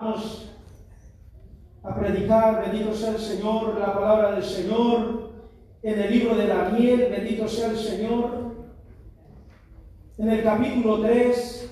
Vamos 0.00 0.46
a 1.82 1.92
predicar, 1.92 2.70
bendito 2.70 2.94
sea 2.94 3.10
el 3.10 3.18
Señor, 3.18 3.80
la 3.80 3.92
palabra 3.92 4.32
del 4.36 4.44
Señor 4.44 5.32
en 5.82 6.00
el 6.00 6.12
libro 6.12 6.36
de 6.36 6.46
Daniel, 6.46 7.08
bendito 7.10 7.48
sea 7.48 7.70
el 7.70 7.76
Señor, 7.76 8.54
en 10.18 10.28
el 10.28 10.44
capítulo 10.44 11.00
3, 11.00 11.70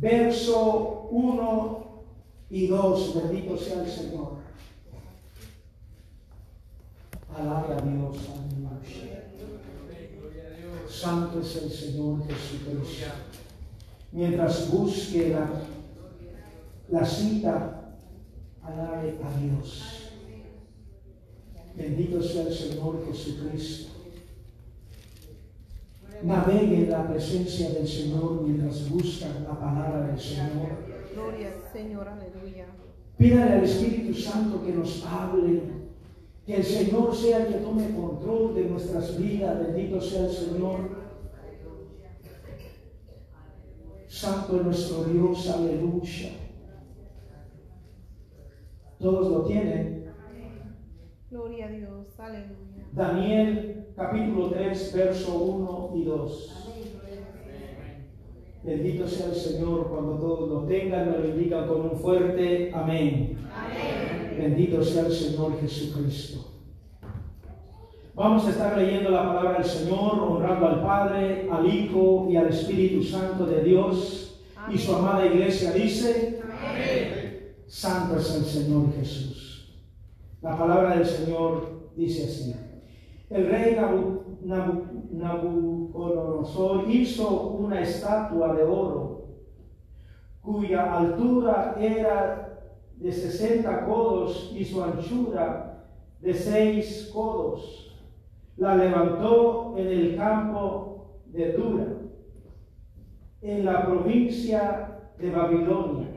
verso 0.00 1.08
1 1.10 2.04
y 2.50 2.68
2, 2.68 3.14
bendito 3.16 3.56
sea 3.56 3.82
el 3.82 3.90
Señor. 3.90 4.34
Alaba 7.36 7.78
a 7.78 7.80
Dios, 7.80 8.16
aleluya. 8.30 9.24
Santo 10.88 11.40
es 11.40 11.56
el 11.56 11.70
Señor 11.70 12.28
Jesucristo. 12.28 13.06
Mientras 14.12 14.70
busque 14.70 15.30
la 15.30 15.48
la 16.88 17.04
cita, 17.04 17.96
alabe 18.62 19.18
a 19.22 19.40
Dios. 19.40 20.10
Bendito 21.76 22.22
sea 22.22 22.42
el 22.42 22.54
Señor 22.54 23.04
Jesucristo. 23.06 23.92
Navegue 26.22 26.84
en 26.84 26.90
la 26.90 27.08
presencia 27.08 27.70
del 27.70 27.86
Señor 27.86 28.42
mientras 28.42 28.88
busca 28.88 29.26
la 29.46 29.58
palabra 29.58 30.06
del 30.06 30.18
Señor. 30.18 30.68
Gloria 31.12 31.48
al 31.48 31.72
Señor, 31.72 32.08
aleluya. 32.08 32.66
Pídale 33.18 33.52
al 33.52 33.64
Espíritu 33.64 34.14
Santo 34.14 34.64
que 34.64 34.72
nos 34.72 35.04
hable, 35.04 35.62
que 36.46 36.56
el 36.56 36.64
Señor 36.64 37.14
sea 37.14 37.46
el 37.46 37.52
que 37.52 37.60
tome 37.60 37.94
control 37.94 38.54
de 38.54 38.64
nuestras 38.66 39.18
vidas. 39.18 39.58
Bendito 39.58 40.00
sea 40.00 40.26
el 40.26 40.32
Señor. 40.32 41.04
Santo 44.08 44.56
es 44.56 44.64
nuestro 44.64 45.04
Dios, 45.04 45.48
aleluya. 45.50 46.43
Todos 49.04 49.30
lo 49.30 49.42
tienen. 49.42 50.06
Gloria 51.30 51.66
a 51.66 51.68
Dios, 51.68 52.18
aleluya. 52.18 52.86
Daniel 52.92 53.88
capítulo 53.94 54.48
3, 54.48 54.92
verso 54.96 55.38
1 55.40 55.92
y 55.94 56.04
2. 56.04 56.72
Bendito 58.62 59.06
sea 59.06 59.26
el 59.26 59.34
Señor 59.34 59.88
cuando 59.90 60.12
todos 60.14 60.48
lo 60.48 60.60
tengan, 60.62 61.10
me 61.10 61.18
lo 61.18 61.28
indican 61.28 61.68
con 61.68 61.82
un 61.82 61.98
fuerte 61.98 62.72
amén. 62.72 63.36
Amén. 63.54 64.36
Bendito 64.38 64.82
sea 64.82 65.04
el 65.04 65.12
Señor 65.12 65.60
Jesucristo. 65.60 66.52
Vamos 68.14 68.46
a 68.46 68.50
estar 68.52 68.78
leyendo 68.78 69.10
la 69.10 69.26
palabra 69.26 69.52
del 69.58 69.64
Señor, 69.64 70.18
honrando 70.18 70.66
al 70.66 70.82
Padre, 70.82 71.46
al 71.52 71.66
Hijo 71.66 72.28
y 72.30 72.38
al 72.38 72.46
Espíritu 72.46 73.02
Santo 73.02 73.44
de 73.44 73.64
Dios. 73.64 74.40
Y 74.72 74.78
su 74.78 74.96
amada 74.96 75.26
iglesia 75.26 75.72
dice, 75.72 76.40
Santo 77.66 78.16
es 78.18 78.34
el 78.34 78.44
Señor 78.44 78.92
Jesús. 78.94 79.78
La 80.42 80.56
palabra 80.56 80.96
del 80.96 81.06
Señor 81.06 81.90
dice 81.96 82.24
así. 82.24 82.54
El 83.30 83.46
rey 83.48 83.74
Nabu- 83.76 84.38
Nabu- 84.44 85.08
Nabucodonosor 85.10 86.90
hizo 86.90 87.50
una 87.52 87.80
estatua 87.80 88.54
de 88.54 88.62
oro 88.62 89.24
cuya 90.42 90.94
altura 90.98 91.74
era 91.80 92.60
de 92.96 93.10
60 93.10 93.86
codos 93.86 94.52
y 94.54 94.64
su 94.64 94.82
anchura 94.84 95.86
de 96.20 96.34
6 96.34 97.10
codos. 97.12 97.96
La 98.58 98.76
levantó 98.76 99.74
en 99.76 99.86
el 99.88 100.16
campo 100.16 101.22
de 101.26 101.52
Dura, 101.54 101.86
en 103.40 103.64
la 103.64 103.86
provincia 103.86 105.00
de 105.18 105.30
Babilonia 105.30 106.08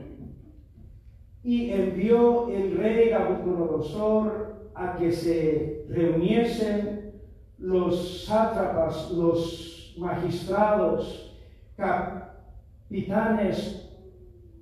y 1.48 1.70
envió 1.72 2.48
el 2.50 2.76
rey 2.76 3.10
Nabucodonosor 3.10 4.68
a 4.74 4.98
que 4.98 5.10
se 5.10 5.86
reuniesen 5.88 7.14
los 7.56 8.24
sátrapas, 8.26 9.10
los 9.12 9.94
magistrados, 9.98 11.34
capitanes, 12.92 13.88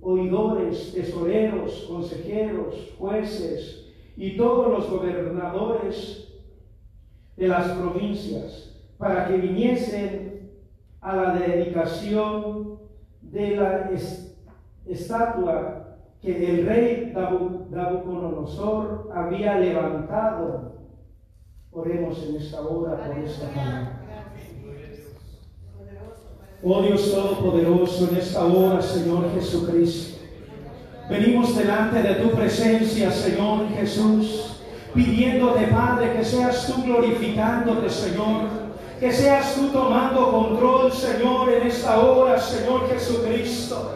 oidores, 0.00 0.92
tesoreros, 0.94 1.86
consejeros, 1.90 2.94
jueces 2.96 3.88
y 4.16 4.36
todos 4.36 4.68
los 4.68 4.88
gobernadores 4.88 6.28
de 7.36 7.48
las 7.48 7.68
provincias 7.72 8.78
para 8.96 9.26
que 9.26 9.38
viniesen 9.38 10.52
a 11.00 11.16
la 11.16 11.34
dedicación 11.34 12.78
de 13.22 13.56
la 13.56 13.90
es- 13.92 14.38
estatua 14.86 15.82
que 16.34 16.50
el 16.60 16.66
rey 16.66 17.12
Nabu- 17.14 17.66
Nabucodonosor 17.70 19.10
había 19.14 19.58
levantado. 19.58 20.72
Oremos 21.70 22.22
en 22.28 22.36
esta 22.36 22.60
hora 22.62 22.96
por 23.06 23.18
esta 23.18 23.48
palabra. 23.48 24.02
Oh 26.64 26.82
Dios 26.82 27.12
Todopoderoso, 27.12 28.08
en 28.10 28.16
esta 28.16 28.44
hora, 28.46 28.80
Señor 28.82 29.30
Jesucristo, 29.34 30.18
venimos 31.08 31.56
delante 31.56 32.02
de 32.02 32.14
tu 32.16 32.30
presencia, 32.30 33.10
Señor 33.10 33.68
Jesús, 33.68 34.62
pidiéndote, 34.94 35.66
Padre, 35.68 36.14
que 36.14 36.24
seas 36.24 36.66
tú 36.66 36.82
glorificándote, 36.82 37.88
Señor, 37.90 38.48
que 38.98 39.12
seas 39.12 39.54
tú 39.54 39.68
tomando 39.68 40.30
control, 40.32 40.90
Señor, 40.90 41.50
en 41.50 41.66
esta 41.68 42.00
hora, 42.00 42.38
Señor 42.40 42.88
Jesucristo. 42.88 43.92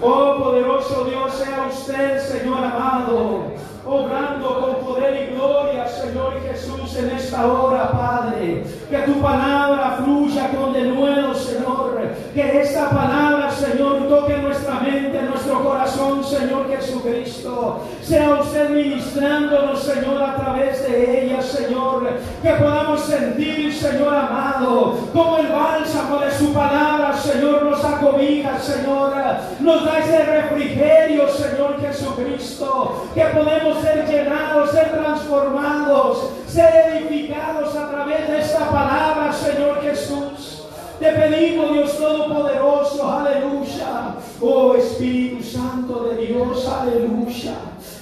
Oh 0.00 0.36
poderoso 0.38 1.04
Dios, 1.04 1.32
sea 1.32 1.68
usted, 1.70 2.20
Señor 2.20 2.58
amado, 2.58 3.44
obrando 3.86 4.60
con 4.60 4.86
poder 4.86 5.22
y 5.22 5.34
gloria, 5.34 5.86
Señor 5.88 6.40
Jesús, 6.42 6.96
en 6.96 7.10
esta 7.10 7.46
hora, 7.46 7.92
Padre. 7.92 8.64
Que 8.90 8.98
tu 8.98 9.20
palabra 9.20 9.98
fluya 10.02 10.50
con 10.50 10.72
denuedo, 10.72 11.34
Señor. 11.34 12.00
Que 12.34 12.62
esta 12.62 12.90
palabra, 12.90 13.50
Señor, 13.50 14.08
toque 14.08 14.36
nuestra 14.38 14.80
mente, 14.80 15.22
nuestro 15.22 15.62
corazón, 15.62 16.24
Señor 16.24 16.68
Jesucristo. 16.68 17.82
Sea 18.02 18.40
usted 18.40 18.70
ministrándonos, 18.70 19.82
Señor, 19.82 20.22
a 20.22 20.36
través 20.36 20.82
de 20.82 21.24
ella, 21.24 21.42
Señor. 21.42 22.08
Que 22.42 22.50
podamos 22.50 23.00
sentir, 23.02 23.72
Señor 23.72 24.14
amado, 24.14 24.94
como 25.12 25.38
el 25.38 25.48
bálsamo 25.48 26.18
de 26.18 26.30
su 26.32 26.52
palabra, 26.52 27.16
Señor, 27.16 27.62
nos 27.64 27.84
acobija, 27.84 28.58
Señor. 28.58 29.12
Nos 29.60 29.84
da 29.84 29.98
ese 29.98 30.24
refrigerio, 30.24 31.28
Señor 31.28 31.80
Jesucristo. 31.80 33.06
Que 33.14 33.24
podemos 33.24 33.75
ser 33.82 34.06
llenados, 34.06 34.70
ser 34.70 34.90
transformados, 34.90 36.30
ser 36.46 36.96
edificados 36.96 37.74
a 37.76 37.90
través 37.90 38.28
de 38.28 38.40
esta 38.40 38.70
palabra, 38.70 39.32
Señor 39.32 39.80
Jesús. 39.82 40.64
Te 40.98 41.12
pedimos, 41.12 41.72
Dios 41.72 41.98
Todopoderoso, 41.98 43.10
aleluya. 43.10 44.14
Oh 44.40 44.74
Espíritu 44.74 45.42
Santo 45.42 46.04
de 46.04 46.26
Dios, 46.26 46.66
aleluya. 46.68 47.54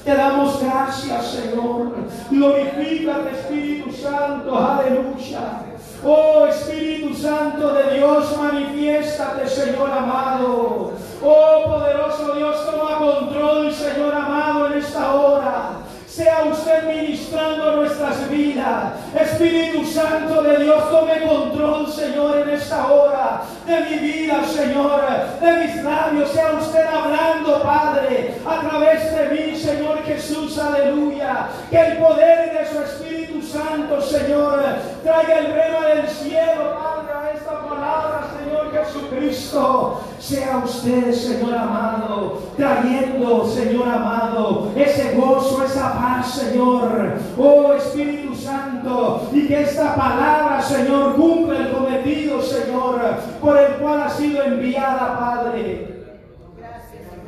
Te 0.04 0.14
damos 0.14 0.62
gracias, 0.62 1.26
Señor. 1.26 1.92
Glorifícate, 2.30 3.30
Espíritu 3.30 3.92
Santo, 3.92 4.56
aleluya. 4.56 5.73
Oh 6.06 6.46
Espíritu 6.46 7.14
Santo 7.14 7.72
de 7.72 7.96
Dios, 7.96 8.36
manifiéstate, 8.36 9.48
Señor 9.48 9.90
amado. 9.90 10.92
Oh 11.22 11.64
poderoso 11.64 12.34
Dios, 12.34 12.70
toma 12.70 12.98
control, 12.98 13.72
Señor 13.72 14.14
amado, 14.14 14.66
en 14.66 14.74
esta 14.74 15.14
hora. 15.14 15.83
Sea 16.14 16.44
usted 16.44 16.84
ministrando 16.84 17.74
nuestras 17.74 18.30
vidas. 18.30 18.92
Espíritu 19.20 19.84
Santo 19.84 20.44
de 20.44 20.62
Dios, 20.62 20.88
tome 20.88 21.20
control, 21.22 21.90
Señor, 21.90 22.38
en 22.38 22.50
esta 22.50 22.86
hora 22.86 23.42
de 23.66 23.80
mi 23.80 23.98
vida, 23.98 24.44
Señor, 24.44 25.00
de 25.40 25.52
mis 25.52 25.82
labios. 25.82 26.30
Sea 26.30 26.52
usted 26.52 26.86
hablando, 26.86 27.60
Padre, 27.64 28.36
a 28.46 28.60
través 28.60 29.12
de 29.12 29.28
mí, 29.30 29.58
Señor 29.58 30.04
Jesús, 30.04 30.56
aleluya. 30.56 31.48
Que 31.68 31.80
el 31.80 31.96
poder 31.96 32.60
de 32.60 32.70
su 32.70 32.80
Espíritu 32.80 33.42
Santo, 33.42 34.00
Señor, 34.00 34.62
traiga 35.02 35.38
el 35.40 35.52
rema 35.52 35.86
del 35.88 36.08
cielo, 36.08 36.78
Padre, 36.78 37.03
esta 37.44 37.68
palabra, 37.68 38.30
Señor 38.38 38.72
Jesucristo. 38.72 40.00
Sea 40.18 40.62
usted, 40.64 41.12
Señor 41.12 41.54
amado, 41.54 42.38
trayendo, 42.56 43.46
Señor 43.46 43.86
amado, 43.86 44.72
ese 44.74 45.14
gozo, 45.14 45.62
esa 45.62 45.92
paz, 45.92 46.30
Señor. 46.30 47.18
Oh 47.36 47.74
Espíritu 47.74 48.34
Santo, 48.34 49.28
y 49.32 49.46
que 49.46 49.60
esta 49.60 49.94
palabra, 49.94 50.62
Señor, 50.62 51.16
cumpla 51.16 51.58
el 51.58 51.72
cometido, 51.72 52.40
Señor, 52.40 53.00
por 53.42 53.58
el 53.58 53.74
cual 53.74 54.02
ha 54.02 54.08
sido 54.08 54.42
enviada, 54.42 55.18
Padre. 55.18 55.90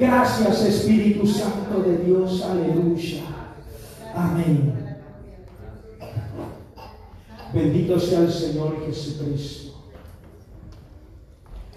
Gracias, 0.01 0.63
Espíritu 0.63 1.27
Santo 1.27 1.83
de 1.87 1.99
Dios, 1.99 2.43
aleluya. 2.43 3.23
Amén. 4.15 4.97
Bendito 7.53 8.01
sea 8.01 8.21
el 8.21 8.33
Señor 8.33 8.83
Jesucristo. 8.87 9.66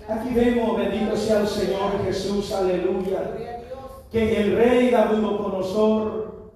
Aquí 0.10 0.34
vemos, 0.34 0.76
bendito 0.76 1.16
sea 1.16 1.42
el 1.42 1.48
Señor 1.48 2.04
Jesús, 2.04 2.52
aleluya. 2.52 3.32
que 4.12 4.42
el 4.42 4.56
rey 4.56 4.90
Nabucodonosor, 4.90 6.52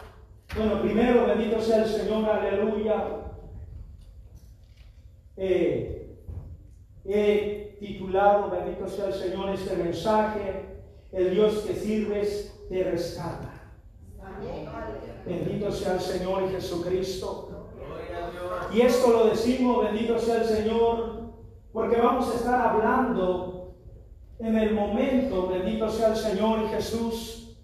bueno, 0.55 0.81
primero 0.81 1.27
bendito 1.27 1.61
sea 1.61 1.83
el 1.83 1.89
Señor, 1.89 2.27
aleluya. 2.27 3.05
Eh, 5.37 6.17
he 7.05 7.77
titulado, 7.79 8.49
bendito 8.49 8.87
sea 8.87 9.05
el 9.05 9.13
Señor, 9.13 9.49
este 9.51 9.75
mensaje, 9.75 10.81
el 11.11 11.35
Dios 11.35 11.59
que 11.59 11.75
sirves 11.75 12.59
te 12.69 12.83
rescata. 12.83 13.53
Bendito 15.27 15.71
sea 15.71 15.93
el 15.93 16.01
Señor 16.01 16.49
Jesucristo. 16.49 17.49
Y 18.73 18.81
esto 18.81 19.11
lo 19.11 19.25
decimos, 19.25 19.83
bendito 19.83 20.17
sea 20.17 20.37
el 20.37 20.45
Señor, 20.45 21.12
porque 21.73 21.99
vamos 21.99 22.31
a 22.31 22.35
estar 22.35 22.67
hablando 22.67 23.73
en 24.37 24.57
el 24.57 24.75
momento, 24.75 25.47
bendito 25.47 25.89
sea 25.89 26.09
el 26.09 26.15
Señor 26.15 26.69
Jesús, 26.69 27.57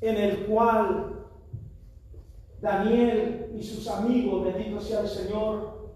en 0.00 0.16
el 0.16 0.46
cual 0.46 1.26
Daniel 2.60 3.52
y 3.54 3.62
sus 3.62 3.88
amigos, 3.88 4.44
bendito 4.44 4.80
sea 4.80 5.00
el 5.00 5.08
Señor, 5.08 5.90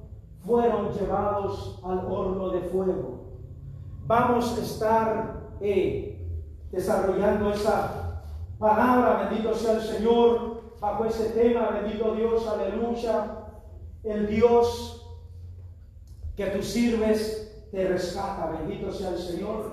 fueron 0.44 0.92
llevados 0.92 1.80
al 1.84 1.98
horno 2.10 2.50
de 2.50 2.62
fuego. 2.62 3.20
Vamos 4.06 4.58
a 4.58 4.62
estar 4.62 5.50
eh, 5.60 6.28
desarrollando 6.72 7.52
esa 7.52 8.24
palabra, 8.58 9.28
bendito 9.28 9.54
sea 9.54 9.74
el 9.74 9.82
Señor, 9.82 10.62
bajo 10.80 11.04
ese 11.04 11.30
tema, 11.30 11.70
bendito 11.70 12.14
Dios, 12.16 12.48
aleluya 12.48 13.38
el 14.02 14.26
Dios 14.26 15.01
que 16.36 16.46
tú 16.46 16.62
sirves 16.62 17.66
te 17.70 17.88
rescata, 17.88 18.58
bendito 18.60 18.92
sea 18.92 19.10
el 19.10 19.18
Señor. 19.18 19.70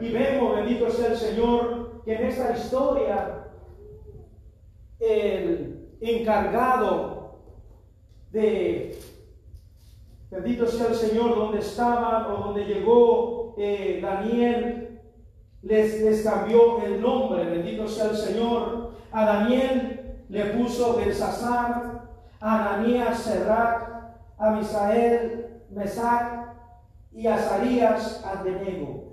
Y 0.00 0.10
vemos, 0.10 0.56
bendito 0.56 0.90
sea 0.90 1.08
el 1.08 1.16
Señor, 1.16 2.02
que 2.04 2.14
en 2.14 2.26
esta 2.26 2.56
historia 2.56 3.44
el 4.98 5.88
encargado 6.00 7.38
de, 8.32 8.98
bendito 10.30 10.66
sea 10.66 10.88
el 10.88 10.94
Señor, 10.94 11.36
donde 11.36 11.60
estaba 11.60 12.34
o 12.34 12.46
donde 12.46 12.64
llegó 12.64 13.54
eh, 13.58 14.00
Daniel, 14.02 15.00
les, 15.62 16.22
cambió 16.22 16.82
el 16.84 17.00
nombre, 17.00 17.44
bendito 17.44 17.88
sea 17.88 18.10
el 18.10 18.16
Señor. 18.16 18.92
A 19.10 19.24
Daniel 19.24 20.24
le 20.28 20.44
puso 20.46 20.96
Belsasar, 20.96 22.02
Ananías, 22.40 23.18
Serrat, 23.22 23.88
a 24.38 24.50
Misael, 24.50 25.45
Mesac 25.76 26.54
y 27.12 27.26
Azarías, 27.26 28.24
Abdenego. 28.24 29.04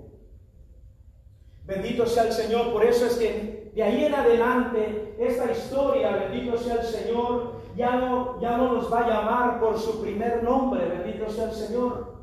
Bendito 1.66 2.06
sea 2.06 2.24
el 2.24 2.32
Señor, 2.32 2.72
por 2.72 2.84
eso 2.84 3.06
es 3.06 3.16
que 3.16 3.70
de 3.74 3.82
ahí 3.82 4.04
en 4.04 4.14
adelante 4.14 5.14
esta 5.18 5.50
historia, 5.52 6.10
bendito 6.12 6.56
sea 6.56 6.76
el 6.76 6.86
Señor, 6.86 7.60
ya 7.76 7.96
no, 7.96 8.40
ya 8.40 8.56
no 8.56 8.74
nos 8.74 8.92
va 8.92 9.00
a 9.00 9.08
llamar 9.08 9.60
por 9.60 9.78
su 9.78 10.00
primer 10.00 10.42
nombre, 10.42 10.86
bendito 10.86 11.30
sea 11.30 11.44
el 11.44 11.54
Señor, 11.54 12.14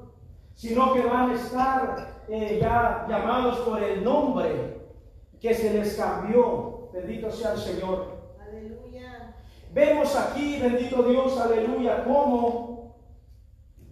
sino 0.55 0.93
que 0.93 1.01
van 1.01 1.31
a 1.31 1.35
estar 1.35 2.23
eh, 2.27 2.59
ya 2.61 3.05
llamados 3.07 3.59
por 3.59 3.81
el 3.81 4.03
nombre 4.03 4.81
que 5.39 5.53
se 5.53 5.73
les 5.73 5.95
cambió, 5.95 6.89
bendito 6.93 7.31
sea 7.31 7.53
el 7.53 7.59
Señor. 7.59 8.21
Vemos 9.73 10.15
aquí, 10.15 10.59
bendito 10.59 11.03
Dios, 11.03 11.39
aleluya, 11.39 12.03
cómo 12.03 12.70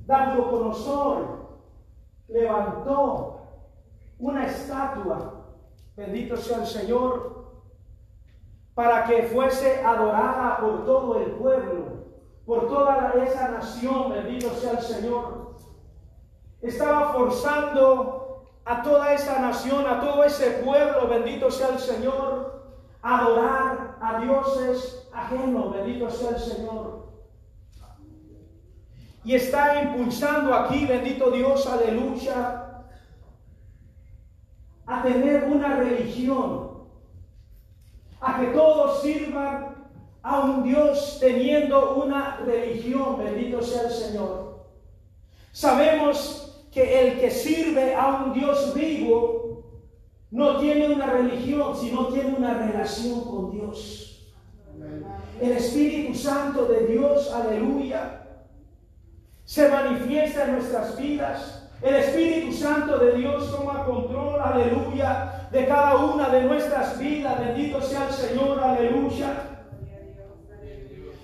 Nabucodonosor 0.10 1.50
levantó 2.30 3.42
una 4.18 4.48
estatua, 4.48 5.46
bendito 5.96 6.36
sea 6.36 6.58
el 6.58 6.66
Señor, 6.66 7.46
para 8.74 9.04
que 9.04 9.24
fuese 9.24 9.84
adorada 9.86 10.58
por 10.62 10.84
todo 10.84 11.20
el 11.20 11.32
pueblo, 11.34 12.06
por 12.44 12.68
toda 12.68 13.14
esa 13.24 13.50
nación, 13.50 14.10
bendito 14.10 14.50
sea 14.50 14.72
el 14.72 14.82
Señor. 14.82 15.56
Estaba 16.64 17.14
forzando 17.14 18.46
a 18.66 18.82
toda 18.82 19.14
esa 19.14 19.40
nación, 19.40 19.86
a 19.86 20.02
todo 20.02 20.24
ese 20.24 20.64
pueblo, 20.64 21.08
bendito 21.08 21.52
sea 21.52 21.70
el 21.70 21.80
Señor, 21.80 22.64
adorar 23.04 23.98
a 24.02 24.20
dioses 24.22 25.08
ajenos, 25.14 25.72
bendito 25.72 26.10
sea 26.10 26.32
el 26.32 26.40
Señor. 26.40 26.99
Y 29.24 29.36
está 29.36 29.84
impulsando 29.84 30.54
aquí, 30.54 30.86
bendito 30.86 31.30
Dios, 31.30 31.68
aleluya, 31.68 32.84
a 34.86 35.04
tener 35.04 35.44
una 35.44 35.76
religión, 35.76 36.86
a 38.22 38.40
que 38.40 38.48
todos 38.48 39.02
sirvan 39.02 39.88
a 40.24 40.40
un 40.40 40.64
Dios 40.64 41.18
teniendo 41.20 41.96
una 41.96 42.38
religión, 42.38 43.18
bendito 43.18 43.62
sea 43.62 43.84
el 43.84 43.92
Señor. 43.92 44.66
Sabemos 45.52 46.66
que 46.72 47.02
el 47.02 47.20
que 47.20 47.32
sirve 47.32 47.96
a 47.96 48.24
un 48.24 48.34
Dios 48.34 48.74
vivo 48.74 49.64
no 50.32 50.58
tiene 50.58 50.94
una 50.94 51.08
religión, 51.08 51.76
sino 51.76 52.08
tiene 52.08 52.36
una 52.36 52.54
relación 52.54 53.22
con 53.22 53.52
Dios. 53.52 54.28
El 55.42 55.52
Espíritu 55.54 56.14
Santo 56.16 56.66
de 56.66 56.88
Dios, 56.88 57.32
aleluya, 57.32 58.19
se 59.50 59.68
manifiesta 59.68 60.44
en 60.46 60.52
nuestras 60.52 60.96
vidas. 60.96 61.68
El 61.82 61.96
Espíritu 61.96 62.54
Santo 62.54 63.00
de 63.00 63.16
Dios 63.16 63.52
toma 63.52 63.84
control, 63.84 64.40
aleluya, 64.40 65.50
de 65.52 65.66
cada 65.66 65.96
una 66.06 66.30
de 66.30 66.44
nuestras 66.44 67.00
vidas. 67.00 67.40
Bendito 67.40 67.82
sea 67.82 68.10
el 68.10 68.14
Señor, 68.14 68.60
aleluya. 68.60 69.34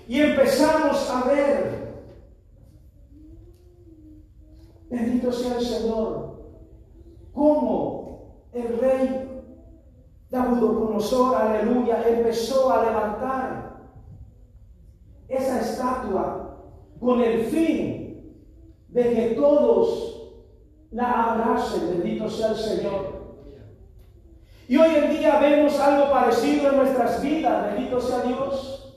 Y 0.08 0.20
empezamos 0.20 1.08
a 1.08 1.28
ver, 1.28 2.02
bendito 4.90 5.30
sea 5.30 5.58
el 5.58 5.64
Señor, 5.64 6.40
cómo 7.32 8.48
el 8.52 8.76
rey 8.80 9.42
Nabucodonosor, 10.30 11.36
aleluya, 11.36 12.02
empezó 12.08 12.72
a 12.72 12.86
levantar 12.86 13.76
esa 15.28 15.60
estatua 15.60 16.58
con 16.98 17.20
el 17.20 17.44
fin 17.44 17.95
de 18.96 19.14
que 19.14 19.34
todos 19.34 20.22
la 20.90 21.34
abracen, 21.34 22.00
bendito 22.00 22.30
sea 22.30 22.48
el 22.48 22.56
Señor. 22.56 23.26
Y 24.66 24.78
hoy 24.78 24.94
en 24.94 25.10
día 25.10 25.38
vemos 25.38 25.78
algo 25.78 26.10
parecido 26.10 26.70
en 26.70 26.78
nuestras 26.78 27.22
vidas, 27.22 27.74
bendito 27.74 28.00
sea 28.00 28.20
Dios. 28.20 28.96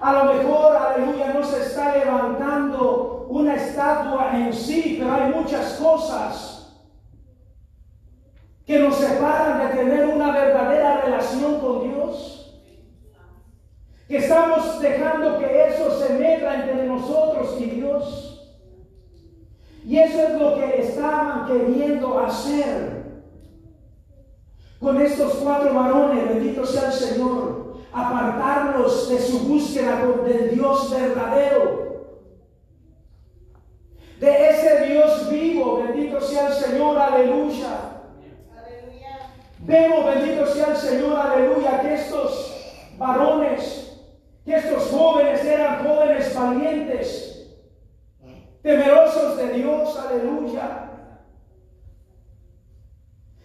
A 0.00 0.12
lo 0.12 0.34
mejor, 0.34 0.76
aleluya, 0.76 1.32
no 1.32 1.44
se 1.44 1.60
está 1.62 1.98
levantando 1.98 3.26
una 3.28 3.54
estatua 3.54 4.32
en 4.34 4.52
sí, 4.52 4.96
pero 4.98 5.14
hay 5.14 5.34
muchas 5.34 5.74
cosas 5.74 6.82
que 8.66 8.80
nos 8.80 8.96
separan 8.96 9.68
de 9.68 9.76
tener 9.76 10.06
una 10.06 10.32
verdadera 10.32 11.02
relación 11.02 11.60
con 11.60 11.88
Dios. 11.88 12.60
Que 14.08 14.16
estamos 14.16 14.80
dejando 14.80 15.38
que 15.38 15.68
eso 15.68 15.96
se 15.96 16.14
meta 16.14 16.56
entre 16.56 16.88
nosotros 16.88 17.54
y 17.60 17.66
Dios. 17.66 18.29
Y 19.84 19.98
eso 19.98 20.22
es 20.22 20.40
lo 20.40 20.56
que 20.56 20.82
estaban 20.82 21.46
queriendo 21.46 22.18
hacer 22.20 23.00
con 24.80 25.00
estos 25.00 25.34
cuatro 25.34 25.74
varones, 25.74 26.28
bendito 26.28 26.64
sea 26.64 26.86
el 26.86 26.92
Señor, 26.92 27.76
apartarlos 27.92 29.10
de 29.10 29.18
su 29.18 29.40
búsqueda 29.40 30.06
del 30.24 30.54
Dios 30.54 30.90
verdadero. 30.90 31.90
De 34.18 34.48
ese 34.50 34.86
Dios 34.86 35.30
vivo, 35.30 35.82
bendito 35.82 36.20
sea 36.20 36.48
el 36.48 36.54
Señor, 36.54 36.98
aleluya. 36.98 37.90
Vemos, 39.60 40.04
bendito 40.06 40.46
sea 40.46 40.68
el 40.68 40.76
Señor, 40.76 41.18
aleluya, 41.18 41.80
que 41.82 41.94
estos 41.94 42.56
varones, 42.96 43.98
que 44.44 44.56
estos 44.56 44.90
jóvenes 44.90 45.44
eran 45.44 45.86
jóvenes 45.86 46.34
valientes, 46.34 47.39
temerosos 48.62 49.36
de 49.36 49.52
Dios, 49.54 49.98
aleluya, 49.98 50.90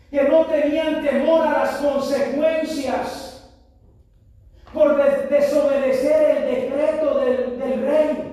que 0.09 0.23
no 0.23 0.45
tenían 0.45 1.03
temor 1.03 1.47
a 1.47 1.63
las 1.63 1.77
consecuencias 1.77 3.51
por 4.73 4.97
desobedecer 5.29 6.37
el 6.37 6.55
decreto 6.55 7.19
del, 7.19 7.59
del 7.59 7.81
rey. 7.81 8.31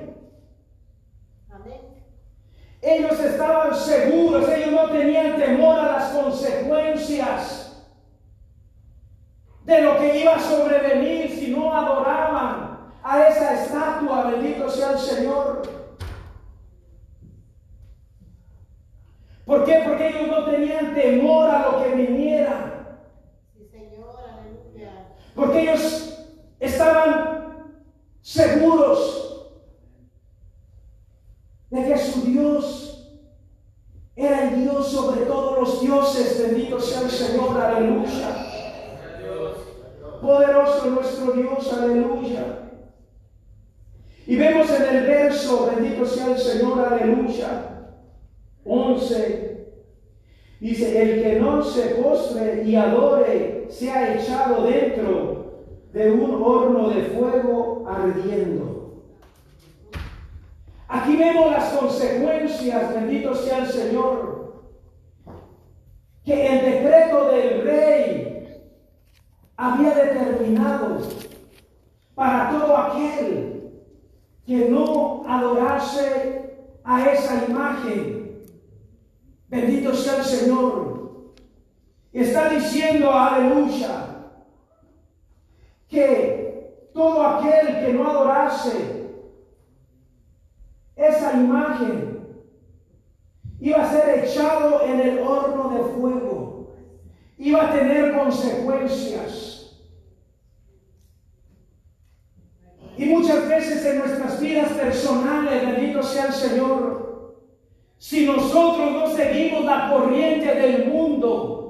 Ellos 2.81 3.19
estaban 3.21 3.77
seguros, 3.77 4.49
ellos 4.49 4.73
no 4.73 4.91
tenían 4.91 5.37
temor 5.37 5.79
a 5.79 5.93
las 5.93 6.11
consecuencias 6.11 7.63
de 9.65 9.81
lo 9.83 9.99
que 9.99 10.19
iba 10.19 10.35
a 10.35 10.41
sobrevenir 10.41 11.31
si 11.31 11.53
no 11.53 11.73
adoraban 11.73 12.91
a 13.05 13.29
esa 13.29 13.63
estatua, 13.63 14.31
bendito 14.33 14.69
sea 14.69 14.93
el 14.93 14.99
Señor. 14.99 15.82
¿Por 19.53 19.67
qué? 19.67 19.83
Porque 19.85 20.09
ellos 20.09 20.29
no 20.29 20.47
tenían 20.47 20.95
temor 20.95 21.47
a 21.51 21.71
lo 21.71 21.85
que 21.85 21.91
viniera. 21.91 22.99
Porque 25.35 25.61
ellos 25.61 26.27
estaban 26.59 27.69
seguros 28.23 29.53
de 31.69 31.85
que 31.85 31.99
su 31.99 32.23
Dios 32.23 33.15
era 34.17 34.49
el 34.49 34.63
Dios 34.63 34.91
sobre 34.91 35.27
todos 35.27 35.59
los 35.59 35.81
dioses. 35.83 36.49
Bendito 36.49 36.81
sea 36.81 37.03
el 37.03 37.11
Señor, 37.11 37.61
aleluya. 37.61 38.47
Poderoso 40.23 40.87
nuestro 40.87 41.33
Dios, 41.33 41.71
aleluya. 41.75 42.71
Y 44.27 44.35
vemos 44.35 44.71
en 44.71 44.97
el 44.97 45.07
verso, 45.07 45.71
bendito 45.77 46.07
sea 46.07 46.29
el 46.29 46.39
Señor, 46.39 46.81
aleluya, 46.81 47.73
11, 48.65 49.67
dice, 50.61 50.92
el 51.03 51.23
que 51.23 51.41
no 51.41 51.63
se 51.63 51.97
postre 51.97 52.63
y 52.65 52.77
adore 52.77 53.67
sea 53.69 54.15
echado 54.15 54.65
dentro 54.65 55.43
de 55.93 56.13
un 56.13 56.43
horno 56.43 56.91
de 56.91 57.03
fuego 57.03 57.85
ardiendo. 57.89 59.03
Aquí 60.89 61.17
vemos 61.17 61.51
las 61.51 61.73
consecuencias, 61.73 62.95
bendito 62.95 63.35
sea 63.35 63.59
el 63.59 63.67
Señor, 63.67 64.63
que 66.25 66.47
el 66.47 66.65
decreto 66.65 67.31
del 67.31 67.63
rey 67.63 68.63
había 69.57 69.95
determinado 69.95 70.99
para 72.15 72.51
todo 72.51 72.77
aquel 72.77 73.73
que 74.47 74.69
no 74.69 75.25
adorase 75.27 76.57
a 76.85 77.11
esa 77.11 77.45
imagen. 77.49 78.43
Bendito 79.49 79.95
sea 79.95 80.17
el 80.17 80.25
Señor. 80.25 80.92
Está 82.13 82.51
diciendo, 82.51 83.11
aleluya, 83.11 84.29
que 85.89 86.89
todo 86.93 87.23
aquel 87.23 87.85
que 87.85 87.93
no 87.95 88.11
adorase 88.11 89.11
esa 90.95 91.33
imagen 91.33 92.13
iba 93.61 93.83
a 93.83 93.91
ser 93.91 94.25
echado 94.25 94.83
en 94.85 95.01
el 95.01 95.19
horno 95.21 95.71
de 95.71 95.85
fuego, 95.95 96.75
iba 97.39 97.69
a 97.69 97.73
tener 97.73 98.15
consecuencias. 98.17 99.81
Y 102.99 103.07
muchas 103.07 103.49
veces 103.49 103.85
en 103.87 103.99
nuestras 104.01 104.39
vidas 104.41 104.73
personales, 104.73 105.67
bendito 105.67 106.03
sea 106.03 106.27
el 106.27 106.33
Señor, 106.33 107.37
si 107.97 108.27
nosotros 108.27 108.93
no 108.93 109.07
seguimos 109.09 109.65
la 109.65 109.91
corriente 109.91 110.55
del 110.55 110.89
mundo, 110.89 111.63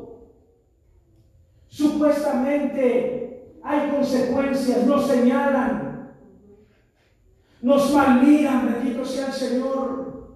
supuestamente 1.73 3.57
hay 3.62 3.91
consecuencias, 3.91 4.87
nos 4.87 5.07
señalan, 5.07 6.12
nos 7.62 7.95
malmiran, 7.95 8.75
bendito 8.75 9.05
sea 9.05 9.29
el 9.29 9.33
Señor, 9.33 10.29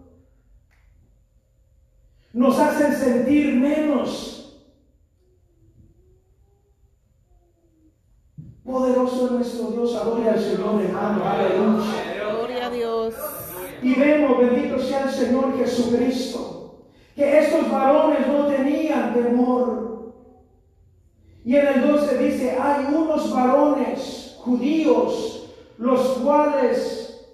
nos 2.33 2.59
hacen 2.59 2.95
sentir 2.95 3.55
menos 3.55 4.33
Poderoso 8.65 9.27
es 9.27 9.31
nuestro 9.31 9.71
Dios, 9.71 9.95
adore 9.95 10.29
al 10.29 10.41
Señor, 10.41 10.83
hermano, 10.83 11.25
aleluya. 11.25 12.31
Gloria 12.33 12.67
a 12.67 12.71
Dios. 12.71 13.15
Y 13.81 13.95
vemos, 13.95 14.39
bendito 14.39 14.77
sea 14.81 15.05
el 15.05 15.11
Señor 15.11 15.57
Jesucristo, 15.57 16.89
que 17.15 17.39
estos 17.39 17.71
varones 17.71 18.27
no 18.27 18.47
tenían 18.47 19.15
temor. 19.15 19.96
Y 21.47 21.55
en 21.55 21.67
el 21.69 21.87
12 21.87 22.19
dice, 22.19 22.59
hay 22.61 22.93
unos 22.93 23.33
varones 23.33 24.37
judíos, 24.41 25.49
los 25.79 26.01
cuales 26.19 27.25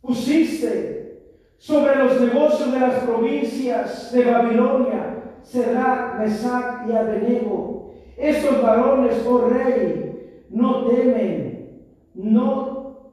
pusiste 0.00 1.20
sobre 1.58 1.96
los 1.96 2.18
negocios 2.18 2.72
de 2.72 2.80
las 2.80 3.04
provincias 3.04 4.10
de 4.12 4.24
Babilonia, 4.24 5.22
Será, 5.42 6.16
Mesac 6.18 6.88
y 6.88 6.92
Abednego. 6.92 7.92
Estos 8.16 8.62
varones, 8.62 9.22
oh 9.28 9.48
rey, 9.48 10.44
no 10.48 10.86
temen, 10.86 11.82
no 12.14 13.10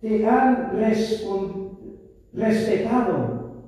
te 0.00 0.26
han 0.26 0.72
respetado, 2.32 3.62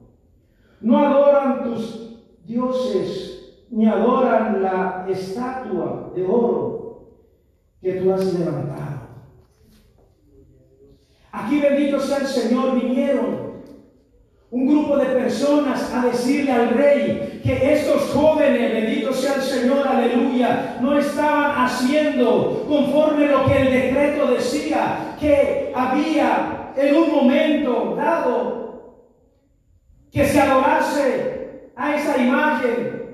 no 0.80 0.98
adoran 0.98 1.62
tus 1.62 2.24
dioses, 2.44 3.35
ni 3.70 3.86
adoran 3.86 4.62
la 4.62 5.06
estatua 5.08 6.12
de 6.14 6.24
oro 6.24 6.76
que 7.80 7.92
tú 7.94 8.12
has 8.12 8.24
levantado. 8.34 9.06
Aquí 11.32 11.60
bendito 11.60 12.00
sea 12.00 12.18
el 12.18 12.26
Señor, 12.26 12.80
vinieron 12.80 13.46
un 14.50 14.66
grupo 14.66 14.96
de 14.96 15.06
personas 15.06 15.92
a 15.92 16.06
decirle 16.06 16.52
al 16.52 16.70
rey 16.70 17.40
que 17.44 17.74
estos 17.74 18.10
jóvenes, 18.10 18.72
bendito 18.72 19.12
sea 19.12 19.34
el 19.34 19.42
Señor, 19.42 19.86
aleluya, 19.86 20.78
no 20.80 20.98
estaban 20.98 21.64
haciendo 21.64 22.64
conforme 22.66 23.26
lo 23.26 23.44
que 23.44 23.58
el 23.58 23.70
decreto 23.70 24.28
decía, 24.28 25.16
que 25.20 25.72
había 25.74 26.72
en 26.76 26.96
un 26.96 27.10
momento 27.10 27.94
dado 27.96 28.56
que 30.10 30.24
se 30.24 30.40
adorase 30.40 31.70
a 31.76 31.96
esa 31.96 32.16
imagen 32.16 33.05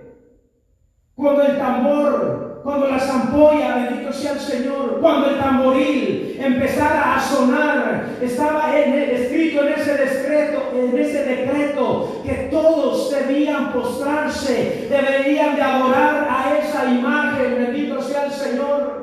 cuando 1.23 1.43
el 1.45 1.57
tambor 1.57 2.43
cuando 2.63 2.87
la 2.87 2.99
zampolla, 2.99 3.75
bendito 3.75 4.13
sea 4.13 4.33
el 4.33 4.41
Señor, 4.41 5.01
cuando 5.01 5.31
el 5.31 5.39
tamboril 5.39 6.37
empezara 6.41 7.17
a 7.17 7.21
sonar, 7.21 8.11
estaba 8.23 8.77
escrito 8.79 9.67
en 9.67 9.73
ese 9.73 9.97
decreto, 9.97 10.71
en 10.73 10.97
ese 10.97 11.25
decreto 11.25 12.23
que 12.25 12.49
todos 12.53 13.11
debían 13.11 13.73
postrarse, 13.73 14.87
deberían 14.89 15.57
de 15.57 15.63
adorar 15.63 16.29
a 16.31 16.57
esa 16.59 16.89
imagen, 16.89 17.57
bendito 17.57 18.01
sea 18.01 18.27
el 18.27 18.33
Señor. 18.33 19.03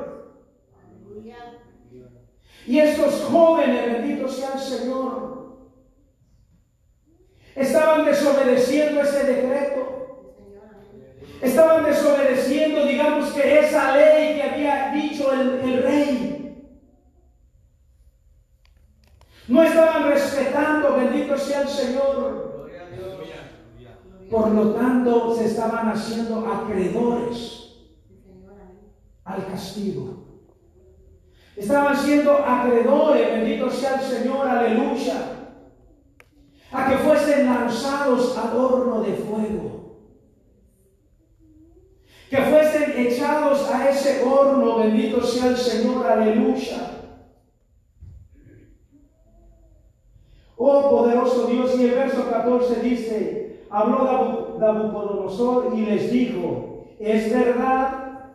Y 2.66 2.78
estos 2.78 3.26
jóvenes, 3.30 3.92
bendito 3.92 4.26
sea 4.28 4.52
el 4.54 4.60
Señor, 4.60 5.58
estaban 7.54 8.06
desobedeciendo 8.06 9.02
ese 9.02 9.24
decreto. 9.24 9.99
Estaban 11.40 11.84
desobedeciendo, 11.84 12.84
digamos 12.84 13.30
que 13.30 13.60
esa 13.60 13.96
ley 13.96 14.34
que 14.34 14.42
había 14.42 14.92
dicho 14.92 15.32
el, 15.32 15.82
rey. 15.82 16.36
No 19.48 19.62
estaban 19.62 20.04
respetando, 20.08 20.96
bendito 20.96 21.36
sea 21.38 21.62
el 21.62 21.68
Señor. 21.68 22.68
Por 24.30 24.50
lo 24.50 24.74
tanto, 24.74 25.34
se 25.34 25.46
estaban 25.46 25.88
haciendo 25.88 26.46
acreedores 26.46 27.74
al 29.24 29.46
castigo. 29.46 30.26
Estaban 31.56 31.96
siendo 31.96 32.34
acreedores, 32.34 33.32
bendito 33.32 33.70
sea 33.70 33.94
el 33.94 34.02
Señor, 34.02 34.46
aleluya, 34.46 35.14
a 36.70 36.88
que 36.88 36.96
fuesen 36.98 37.46
lanzados 37.46 38.36
al 38.36 38.56
horno 38.56 39.02
de 39.02 39.14
fuego 39.14 39.79
que 42.30 42.36
fuesen 42.36 42.94
echados 42.96 43.68
a 43.68 43.90
ese 43.90 44.22
horno, 44.22 44.78
bendito 44.78 45.20
sea 45.20 45.48
el 45.48 45.56
Señor, 45.56 46.06
aleluya. 46.06 46.92
Oh 50.56 50.90
poderoso 50.90 51.48
Dios, 51.48 51.74
y 51.76 51.86
el 51.86 51.94
verso 51.96 52.30
14 52.30 52.82
dice, 52.82 53.64
habló 53.68 54.56
Nabucodonosor 54.60 55.76
y 55.76 55.80
les 55.86 56.12
dijo, 56.12 56.84
es 57.00 57.32
verdad, 57.32 58.30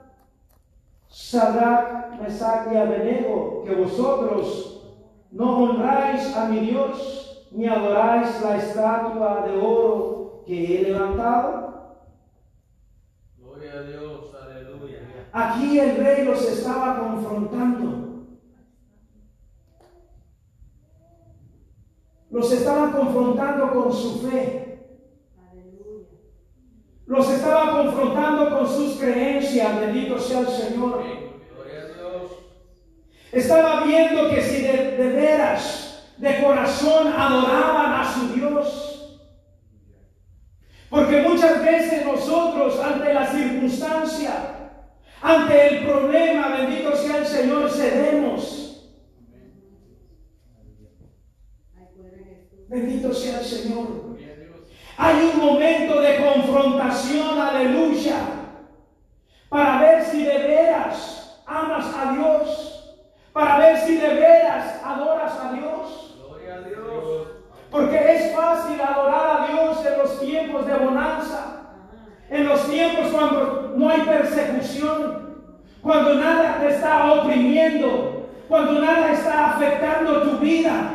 Sadrach, 1.07 2.19
Mesach 2.19 2.73
y 2.73 2.75
Abednego, 2.75 3.63
que 3.63 3.75
vosotros 3.75 4.91
no 5.31 5.57
honráis 5.57 6.35
a 6.35 6.49
mi 6.49 6.59
Dios, 6.59 7.47
ni 7.51 7.65
adoráis 7.65 8.41
la 8.41 8.57
estatua 8.57 9.45
de 9.47 9.57
oro 9.57 10.43
que 10.45 10.81
he 10.81 10.83
levantado. 10.83 11.65
Dios, 13.83 14.33
aleluya. 14.33 15.25
Aquí 15.38 15.77
el 15.77 15.98
rey 15.98 16.24
los 16.24 16.48
estaba 16.48 16.98
confrontando. 16.98 18.25
Los 22.30 22.51
estaba 22.54 22.94
confrontando 22.94 23.74
con 23.74 23.92
su 23.92 24.22
fe. 24.22 24.80
Los 27.06 27.30
estaba 27.30 27.84
confrontando 27.84 28.58
con 28.58 28.65
sus 28.65 28.98
creencias. 28.98 29.77
Bendito 29.77 30.18
sea 30.18 30.39
el 30.39 30.48
Señor. 30.48 31.04
Estaba 33.34 33.84
viendo 33.84 34.30
que 34.30 34.42
si 34.42 34.62
de, 34.62 34.96
de 34.96 35.10
veras, 35.10 36.13
de 36.15 36.42
corazón 36.42 37.08
adoraban 37.08 37.92
a 37.92 38.13
su 38.13 38.34
Dios, 38.34 39.20
porque 40.89 41.24
muchas 41.24 41.62
veces 41.62 42.06
nosotros 42.06 42.80
ante 42.80 43.13
la 43.13 43.27
circunstancia, 43.27 44.64
ante 45.25 45.67
el 45.70 45.86
problema, 45.88 46.50
bendito 46.50 46.96
sea 46.96 47.17
el 47.17 47.25
Señor, 47.25 47.67
cedemos. 47.72 48.94
Bendito 52.67 53.12
sea 53.12 53.39
el 53.39 53.46
Señor. 53.46 53.88
Hay 54.96 55.32
un 55.34 55.39
momento 55.39 56.00
de 56.00 56.24
confrontación, 56.24 57.39
aleluya, 57.39 58.17
para 59.50 59.82
ver 59.82 60.05
si 60.05 60.25
de 60.25 60.38
veras 60.38 61.41
amas 61.48 61.91
a 61.98 62.12
Dios, 62.12 63.00
para 63.34 63.58
ver 63.58 63.77
si 63.79 63.98
de 63.98 64.13
veras 64.13 64.79
adoras 64.84 65.34
a 65.39 65.53
Dios. 65.53 66.17
Gloria 66.20 66.53
a 66.53 66.62
Dios. 66.62 67.27
Porque 67.72 68.13
es 68.13 68.36
fácil 68.36 68.79
adorar 68.79 69.41
a 69.41 69.48
Dios 69.48 69.86
en 69.88 69.98
los 69.98 70.20
tiempos 70.20 70.67
de 70.67 70.75
bonanza 70.75 71.54
en 72.29 72.48
los 72.48 72.70
tiempos 72.70 73.08
cuando 73.12 73.74
no 73.77 73.89
hay 73.89 74.01
persecución, 74.01 75.36
cuando 75.82 76.15
nada 76.15 76.60
te 76.60 76.70
está 76.70 77.13
oprimiendo, 77.13 78.29
cuando 78.48 78.79
nada 78.79 79.12
está 79.12 79.51
afectando 79.51 80.24
tu 80.24 80.38
vida. 80.39 80.91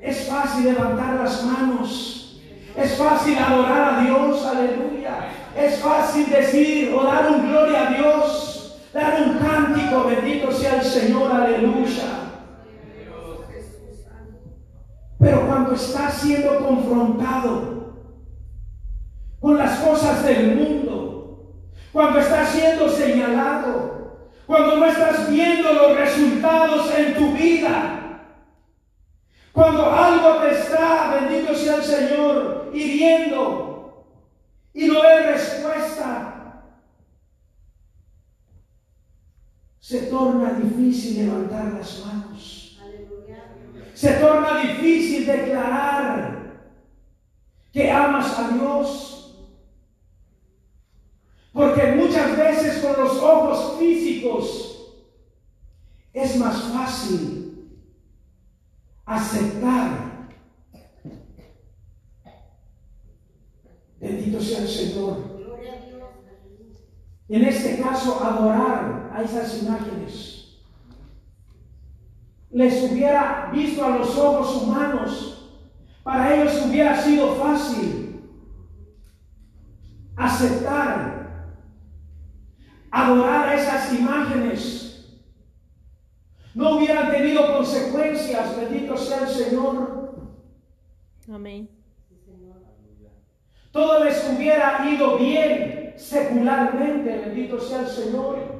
Es 0.00 0.28
fácil 0.28 0.64
levantar 0.64 1.14
las 1.14 1.44
manos, 1.44 2.40
es 2.76 2.96
fácil 2.96 3.38
adorar 3.38 3.94
a 3.94 4.00
Dios, 4.00 4.44
aleluya. 4.46 5.28
Es 5.56 5.78
fácil 5.80 6.30
decir 6.30 6.92
o 6.94 7.04
dar 7.04 7.30
un 7.30 7.50
gloria 7.50 7.88
a 7.88 7.90
Dios, 7.92 8.80
dar 8.92 9.22
un 9.22 9.38
cántico, 9.38 10.04
bendito 10.04 10.50
sea 10.50 10.76
el 10.76 10.82
Señor, 10.82 11.30
aleluya. 11.30 12.04
Pero 15.20 15.46
cuando 15.46 15.74
estás 15.74 16.14
siendo 16.14 16.66
confrontado 16.66 17.81
con 19.42 19.58
las 19.58 19.80
cosas 19.80 20.24
del 20.24 20.54
mundo, 20.56 21.58
cuando 21.92 22.18
estás 22.18 22.48
siendo 22.48 22.88
señalado, 22.88 24.30
cuando 24.46 24.76
no 24.76 24.86
estás 24.86 25.30
viendo 25.30 25.70
los 25.74 25.96
resultados 25.96 26.90
en 26.96 27.14
tu 27.14 27.32
vida, 27.32 28.38
cuando 29.52 29.92
algo 29.92 30.36
te 30.36 30.52
está, 30.52 31.20
bendito 31.20 31.54
sea 31.54 31.76
el 31.76 31.82
Señor, 31.82 32.70
hiriendo 32.72 34.06
y 34.72 34.86
no 34.86 35.02
hay 35.02 35.24
respuesta, 35.24 36.62
se 39.78 40.02
torna 40.02 40.52
difícil 40.52 41.26
levantar 41.26 41.74
las 41.74 42.06
manos 42.06 42.62
se 43.94 44.14
torna 44.14 44.58
difícil 44.58 45.24
declarar 45.24 46.72
que 47.72 47.88
amas 47.88 48.36
a 48.36 48.48
Dios. 48.48 49.21
Porque 51.52 51.92
muchas 51.92 52.36
veces 52.36 52.82
con 52.82 53.04
los 53.04 53.18
ojos 53.18 53.78
físicos 53.78 54.94
es 56.12 56.36
más 56.38 56.62
fácil 56.64 57.78
aceptar. 59.04 60.28
Bendito 64.00 64.40
sea 64.40 64.60
el 64.60 64.68
Señor. 64.68 65.32
En 67.28 67.44
este 67.44 67.80
caso, 67.80 68.22
adorar 68.22 69.10
a 69.14 69.22
esas 69.22 69.62
imágenes 69.62 70.42
les 72.52 72.90
hubiera 72.90 73.50
visto 73.50 73.84
a 73.84 73.96
los 73.96 74.16
ojos 74.18 74.62
humanos, 74.62 75.50
para 76.02 76.34
ellos 76.34 76.66
hubiera 76.66 77.00
sido 77.00 77.34
fácil 77.36 78.20
aceptar, 80.16 81.11
adorar 82.92 83.58
esas 83.58 83.92
imágenes. 83.92 85.18
No 86.54 86.76
hubieran 86.76 87.10
tenido 87.10 87.56
consecuencias, 87.56 88.56
bendito 88.56 88.96
sea 88.96 89.22
el 89.22 89.28
Señor. 89.28 90.14
Amén. 91.32 91.68
Todo 93.72 94.04
les 94.04 94.30
hubiera 94.30 94.88
ido 94.88 95.18
bien 95.18 95.94
secularmente, 95.96 97.18
bendito 97.18 97.58
sea 97.58 97.80
el 97.80 97.88
Señor. 97.88 98.52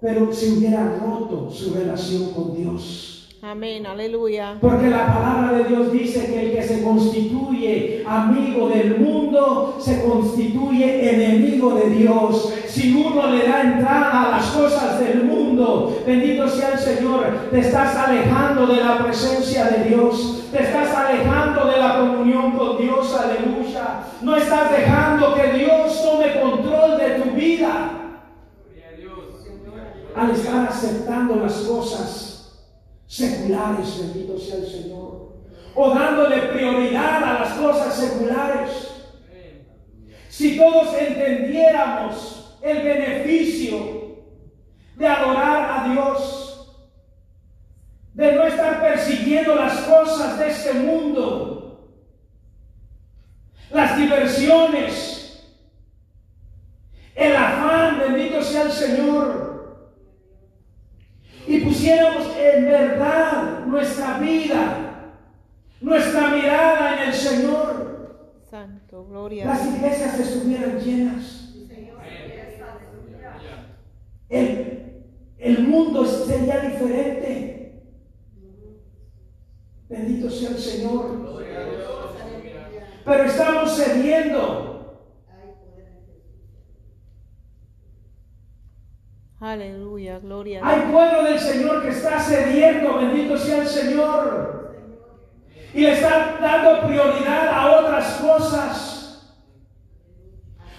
pero 0.00 0.32
se 0.32 0.52
hubiera 0.52 0.98
roto 0.98 1.50
su 1.50 1.74
relación 1.74 2.32
con 2.32 2.56
Dios. 2.56 3.17
Amén, 3.40 3.86
aleluya. 3.86 4.58
Porque 4.60 4.88
la 4.90 5.06
palabra 5.14 5.58
de 5.58 5.64
Dios 5.68 5.92
dice 5.92 6.26
que 6.26 6.40
el 6.40 6.52
que 6.56 6.62
se 6.62 6.82
constituye 6.82 8.02
amigo 8.04 8.68
del 8.68 8.98
mundo 8.98 9.76
se 9.78 10.02
constituye 10.02 11.14
enemigo 11.14 11.72
de 11.74 11.88
Dios. 11.90 12.52
Si 12.66 12.92
uno 12.94 13.30
le 13.30 13.46
da 13.46 13.62
entrada 13.62 14.24
a 14.24 14.30
las 14.38 14.46
cosas 14.48 14.98
del 14.98 15.22
mundo, 15.22 16.02
bendito 16.04 16.48
sea 16.48 16.72
el 16.72 16.78
Señor, 16.80 17.48
te 17.52 17.60
estás 17.60 17.94
alejando 17.94 18.66
de 18.66 18.82
la 18.82 18.98
presencia 19.04 19.66
de 19.66 19.84
Dios, 19.84 20.48
te 20.50 20.64
estás 20.64 20.92
alejando 20.92 21.66
de 21.66 21.78
la 21.78 21.98
comunión 22.00 22.58
con 22.58 22.76
Dios, 22.76 23.14
aleluya. 23.14 24.00
No 24.20 24.34
estás 24.34 24.72
dejando 24.72 25.34
que 25.34 25.52
Dios 25.58 26.02
tome 26.02 26.40
control 26.40 26.98
de 26.98 27.10
tu 27.20 27.30
vida 27.36 27.90
al 30.16 30.30
estar 30.32 30.68
aceptando 30.68 31.36
las 31.36 31.54
cosas 31.54 32.27
seculares, 33.08 33.98
bendito 33.98 34.38
sea 34.38 34.56
el 34.56 34.66
Señor, 34.66 35.32
o 35.74 35.94
dándole 35.94 36.42
prioridad 36.42 37.24
a 37.24 37.40
las 37.40 37.54
cosas 37.54 37.94
seculares. 37.94 38.70
Si 40.28 40.56
todos 40.56 40.94
entendiéramos 40.96 42.58
el 42.62 42.82
beneficio 42.82 44.26
de 44.94 45.06
adorar 45.06 45.80
a 45.80 45.92
Dios, 45.92 46.44
de 48.12 48.32
no 48.32 48.44
estar 48.44 48.80
persiguiendo 48.80 49.54
las 49.54 49.78
cosas 49.80 50.38
de 50.38 50.48
este 50.48 50.74
mundo, 50.74 51.88
las 53.70 53.96
diversiones, 53.96 55.48
el 57.14 57.34
afán, 57.34 57.98
bendito 57.98 58.42
sea 58.42 58.62
el 58.62 58.72
Señor, 58.72 59.47
y 61.48 61.60
pusiéramos 61.60 62.26
en 62.36 62.66
verdad 62.66 63.64
nuestra 63.64 64.18
vida, 64.18 65.14
nuestra 65.80 66.28
mirada 66.28 67.02
en 67.02 67.08
el 67.08 67.14
Señor, 67.14 68.34
Santo, 68.50 69.06
gloria. 69.06 69.46
las 69.46 69.66
iglesias 69.66 70.20
estuvieran 70.20 70.78
llenas. 70.78 71.54
El, 74.28 75.04
el 75.38 75.66
mundo 75.66 76.04
sería 76.04 76.60
diferente. 76.60 77.82
Bendito 79.88 80.28
sea 80.30 80.50
el 80.50 80.58
Señor. 80.58 81.40
Pero 83.06 83.24
estamos 83.24 83.74
cediendo 83.74 84.67
Aleluya, 89.40 90.18
gloria. 90.18 90.60
Hay 90.64 90.90
pueblo 90.90 91.22
del 91.22 91.38
Señor 91.38 91.82
que 91.82 91.90
está 91.90 92.18
cediendo, 92.18 92.96
bendito 92.96 93.38
sea 93.38 93.62
el 93.62 93.68
Señor. 93.68 94.74
Y 95.72 95.80
le 95.82 95.92
está 95.92 96.38
dando 96.40 96.88
prioridad 96.88 97.48
a 97.48 97.80
otras 97.80 98.14
cosas. 98.14 99.36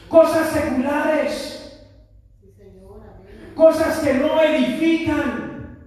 Cosas 0.09 0.49
seculares. 0.49 1.85
Cosas 3.55 3.99
que 3.99 4.13
no 4.15 4.41
edifican. 4.41 5.77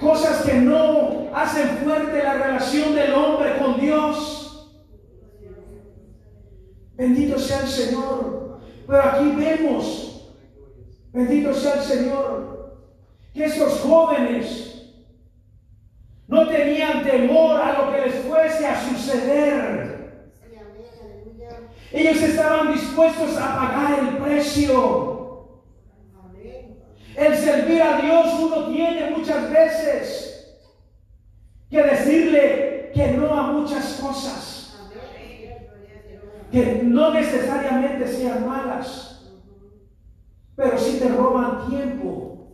Cosas 0.00 0.42
que 0.44 0.54
no 0.54 1.30
hacen 1.34 1.68
fuerte 1.78 2.22
la 2.22 2.34
relación 2.34 2.94
del 2.94 3.12
hombre 3.12 3.58
con 3.58 3.78
Dios. 3.78 4.70
Bendito 6.94 7.38
sea 7.38 7.60
el 7.60 7.68
Señor. 7.68 8.41
Pero 8.86 9.02
aquí 9.02 9.32
vemos, 9.36 10.32
bendito 11.12 11.54
sea 11.54 11.74
el 11.74 11.82
Señor, 11.82 12.78
que 13.32 13.44
esos 13.44 13.80
jóvenes 13.80 14.72
no 16.26 16.48
tenían 16.48 17.02
temor 17.02 17.60
a 17.60 17.72
lo 17.78 17.92
que 17.92 18.00
les 18.00 18.14
fuese 18.24 18.66
a 18.66 18.88
suceder. 18.88 19.92
Ellos 21.92 22.22
estaban 22.22 22.72
dispuestos 22.72 23.36
a 23.36 23.54
pagar 23.54 23.98
el 23.98 24.16
precio. 24.16 25.60
El 27.14 27.36
servir 27.36 27.82
a 27.82 28.00
Dios 28.00 28.32
uno 28.40 28.68
tiene 28.68 29.10
muchas 29.10 29.50
veces 29.50 30.58
que 31.70 31.82
decirle 31.82 32.90
que 32.94 33.08
no 33.08 33.34
a 33.34 33.52
muchas 33.52 33.98
cosas 34.00 34.61
que 36.52 36.82
no 36.84 37.12
necesariamente 37.12 38.06
sean 38.06 38.46
malas, 38.46 39.32
pero 40.54 40.78
sí 40.78 40.98
te 40.98 41.08
roban 41.08 41.66
tiempo, 41.68 42.52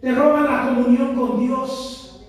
te 0.00 0.12
roban 0.12 0.44
la 0.44 0.66
comunión 0.66 1.14
con 1.14 1.38
Dios. 1.38 2.24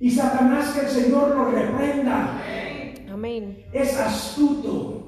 Y 0.00 0.10
Satanás 0.10 0.72
que 0.72 0.80
el 0.80 0.88
Señor 0.88 1.34
lo 1.34 1.44
reprenda. 1.46 2.40
Amén. 3.10 3.64
Es 3.72 3.98
astuto. 3.98 4.98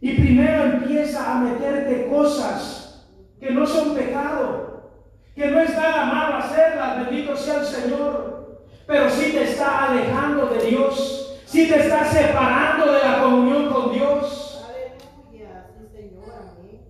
Y 0.00 0.14
primero 0.14 0.64
empieza 0.64 1.32
a 1.32 1.40
meterte 1.40 2.08
cosas 2.08 3.08
que 3.40 3.50
no 3.50 3.66
son 3.66 3.94
pecado, 3.94 4.90
que 5.34 5.50
no 5.50 5.60
es 5.60 5.70
nada 5.70 6.06
malo 6.06 6.36
hacerlas, 6.36 7.06
bendito 7.06 7.36
sea 7.36 7.60
el 7.60 7.66
Señor, 7.66 8.64
pero 8.86 9.10
sí 9.10 9.32
te 9.32 9.44
está 9.44 9.90
alejando 9.90 10.46
de 10.46 10.66
Dios, 10.66 11.17
sí 11.48 11.68
te 11.68 11.80
está 11.80 12.04
separando 12.10 12.92
de 12.92 12.98
la 13.00 13.22
comunión 13.22 13.72
con 13.72 13.92
Dios. 13.92 14.64
Aleluya, 14.68 15.66
sí 15.76 15.96
Señor, 15.96 16.30
amén. 16.30 16.80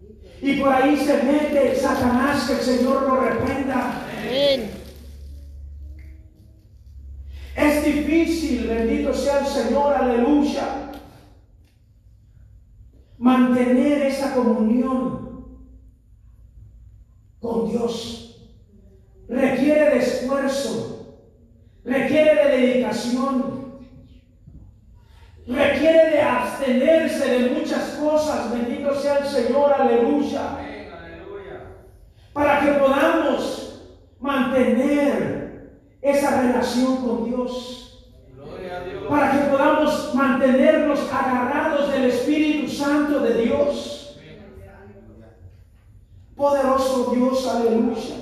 Bendito. 0.00 0.28
Y 0.42 0.60
por 0.60 0.72
ahí 0.72 0.96
se 0.96 1.22
mete 1.22 1.74
Satanás, 1.74 2.46
que 2.46 2.52
el 2.54 2.60
Señor 2.60 3.02
lo 3.02 3.20
reprenda. 3.20 4.04
Amén. 4.20 4.70
Es 7.56 7.84
difícil, 7.84 8.66
bendito 8.66 9.14
sea 9.14 9.40
el 9.40 9.46
Señor, 9.46 9.94
aleluya, 9.94 10.90
mantener 13.16 14.02
esa 14.02 14.34
comunión 14.34 15.24
con 17.38 17.70
Dios. 17.70 18.20
Requiere 19.28 19.90
de 19.90 19.98
esfuerzo, 19.98 21.20
requiere 21.84 22.34
de 22.34 22.56
dedicación, 22.56 23.63
requiere 25.46 26.10
de 26.10 26.20
abstenerse 26.22 27.28
de 27.28 27.50
muchas 27.50 27.90
cosas, 28.00 28.50
bendito 28.52 28.94
sea 28.94 29.18
el 29.18 29.26
Señor, 29.26 29.72
aleluya, 29.72 30.58
para 32.32 32.60
que 32.60 32.72
podamos 32.72 33.82
mantener 34.20 35.78
esa 36.00 36.40
relación 36.42 36.96
con 36.96 37.24
Dios 37.24 37.84
para 39.08 39.32
que 39.32 39.50
podamos 39.50 40.14
mantenernos 40.14 41.00
agarrados 41.12 41.92
del 41.92 42.04
Espíritu 42.04 42.68
Santo 42.70 43.20
de 43.20 43.42
Dios. 43.42 44.18
Poderoso 46.34 47.12
Dios, 47.14 47.46
aleluya. 47.46 48.16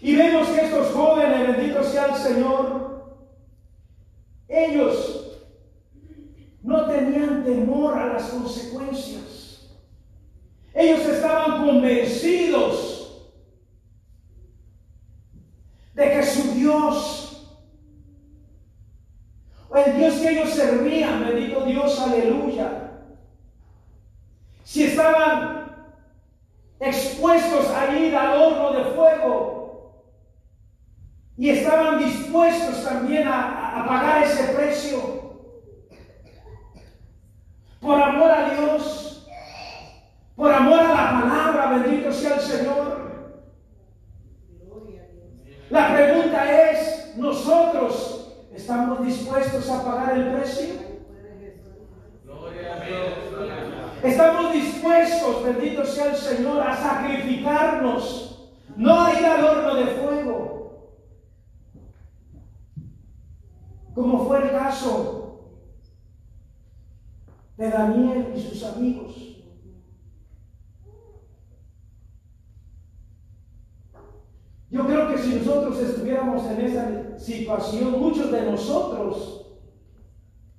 Y 0.00 0.16
vemos 0.16 0.48
que 0.48 0.64
estos 0.64 0.92
jóvenes, 0.92 1.56
bendito 1.56 1.82
sea 1.82 2.06
el 2.06 2.14
Señor, 2.14 2.99
ellos 4.50 5.38
no 6.62 6.86
tenían 6.86 7.44
temor 7.44 7.96
a 7.96 8.14
las 8.14 8.24
consecuencias. 8.24 9.70
Ellos 10.74 11.00
estaban 11.00 11.64
convencidos 11.64 13.30
de 15.94 16.10
que 16.10 16.22
su 16.22 16.54
Dios 16.54 17.26
o 19.68 19.76
el 19.76 19.96
Dios 19.96 20.14
que 20.14 20.30
ellos 20.30 20.50
servían, 20.50 21.24
bendito 21.26 21.64
Dios, 21.64 21.98
aleluya. 22.00 22.90
Si 24.64 24.84
estaban 24.84 25.60
expuestos 26.80 27.68
a 27.70 27.96
ir 27.96 28.16
al 28.16 28.42
horno 28.42 28.72
de 28.72 28.84
fuego 28.92 29.49
y 31.40 31.48
estaban 31.48 31.98
dispuestos 31.98 32.84
también 32.84 33.26
a, 33.26 33.86
pagar 33.88 34.24
ese 34.24 34.52
precio 34.52 35.38
por 37.80 37.98
amor 37.98 38.30
a 38.30 38.50
Dios, 38.50 39.26
por 40.36 40.52
amor 40.52 40.80
a 40.80 40.88
la 40.88 41.20
palabra, 41.22 41.78
bendito 41.78 42.12
sea 42.12 42.34
el 42.34 42.40
Señor. 42.42 43.10
La 45.70 45.94
pregunta 45.94 46.70
es, 46.72 47.16
¿nosotros 47.16 48.34
estamos 48.52 49.06
dispuestos 49.06 49.70
a 49.70 49.82
pagar 49.82 50.18
el 50.18 50.34
precio? 50.34 50.74
Estamos 54.02 54.52
dispuestos, 54.52 55.42
bendito 55.42 55.86
sea 55.86 56.10
el 56.10 56.16
Señor, 56.16 56.60
a 56.60 56.76
sacrificarnos, 56.76 58.50
no 58.76 59.06
a 59.06 59.18
ir 59.18 59.24
al 59.24 59.42
horno 59.42 59.74
de 59.76 59.86
fuego, 59.86 60.39
como 64.00 64.24
fue 64.24 64.44
el 64.44 64.50
caso 64.50 65.60
de 67.58 67.68
Daniel 67.68 68.32
y 68.34 68.40
sus 68.40 68.64
amigos. 68.64 69.14
Yo 74.70 74.86
creo 74.86 75.08
que 75.10 75.18
si 75.18 75.34
nosotros 75.34 75.78
estuviéramos 75.80 76.46
en 76.46 76.60
esa 76.60 77.18
situación, 77.18 78.00
muchos 78.00 78.32
de 78.32 78.50
nosotros 78.50 79.58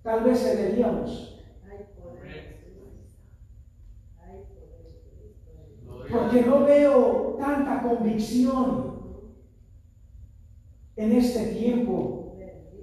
tal 0.03 0.23
vez 0.23 0.43
cederíamos. 0.43 1.39
Porque 6.11 6.41
no 6.41 6.65
veo 6.65 7.37
tanta 7.39 7.81
convicción 7.81 9.01
en 10.95 11.11
este 11.13 11.55
tiempo 11.55 12.20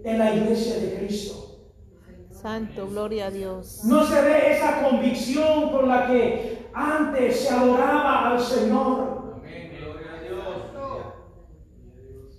en 0.08 0.18
la 0.18 0.34
iglesia 0.34 0.76
de 0.78 0.94
Cristo. 0.94 1.34
Santo, 2.30 2.88
gloria 2.88 3.26
a 3.26 3.30
Dios. 3.30 3.84
No 3.84 4.06
se 4.06 4.22
ve 4.22 4.52
esa 4.52 4.82
convicción 4.82 5.70
con 5.70 5.88
la 5.88 6.06
que 6.06 6.68
antes 6.72 7.40
se 7.40 7.50
adoraba 7.50 8.30
al 8.30 8.40
Señor. 8.40 9.18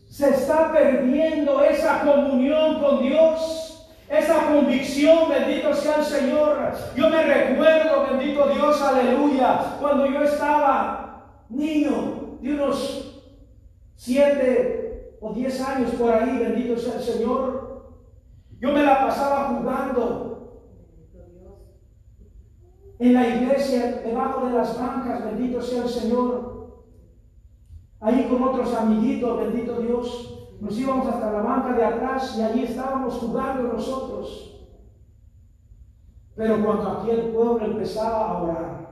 Se 0.08 0.30
está 0.32 0.72
perdiendo 0.74 1.64
esa 1.64 2.02
comunión 2.02 2.82
con 2.82 3.02
Dios, 3.02 3.88
esa 4.10 4.48
convicción, 4.48 5.30
bendito 5.30 5.74
sea 5.74 5.98
el 5.98 6.04
Señor. 6.04 6.74
Yo 6.96 7.10
me 7.10 7.24
recuerdo, 7.24 8.08
bendito 8.10 8.48
Dios, 8.50 8.82
aleluya, 8.82 9.78
cuando 9.80 10.08
yo 10.08 10.24
estaba 10.24 11.46
niño 11.50 12.38
de 12.42 12.54
unos 12.54 13.24
siete 13.96 15.18
o 15.22 15.34
diez 15.34 15.62
años 15.62 15.92
por 15.92 16.12
ahí, 16.12 16.38
bendito 16.38 16.78
sea 16.78 16.96
el 16.96 17.04
Señor. 17.04 17.59
Yo 18.60 18.74
me 18.74 18.84
la 18.84 19.00
pasaba 19.00 19.56
jugando 19.56 20.30
en 23.00 23.14
la 23.14 23.28
iglesia, 23.28 24.02
debajo 24.04 24.48
de 24.48 24.54
las 24.54 24.78
bancas, 24.78 25.24
bendito 25.24 25.62
sea 25.62 25.84
el 25.84 25.90
Señor. 25.90 26.84
Ahí 28.02 28.28
con 28.30 28.44
otros 28.44 28.74
amiguitos, 28.76 29.40
bendito 29.40 29.80
Dios, 29.80 30.58
nos 30.60 30.78
íbamos 30.78 31.08
hasta 31.08 31.32
la 31.32 31.42
banca 31.42 31.74
de 31.74 31.86
atrás 31.86 32.38
y 32.38 32.42
allí 32.42 32.64
estábamos 32.64 33.14
jugando 33.16 33.74
nosotros. 33.74 34.68
Pero 36.36 36.64
cuando 36.64 36.90
aquel 36.90 37.32
pueblo 37.32 37.66
empezaba 37.66 38.30
a 38.30 38.44
orar, 38.44 38.90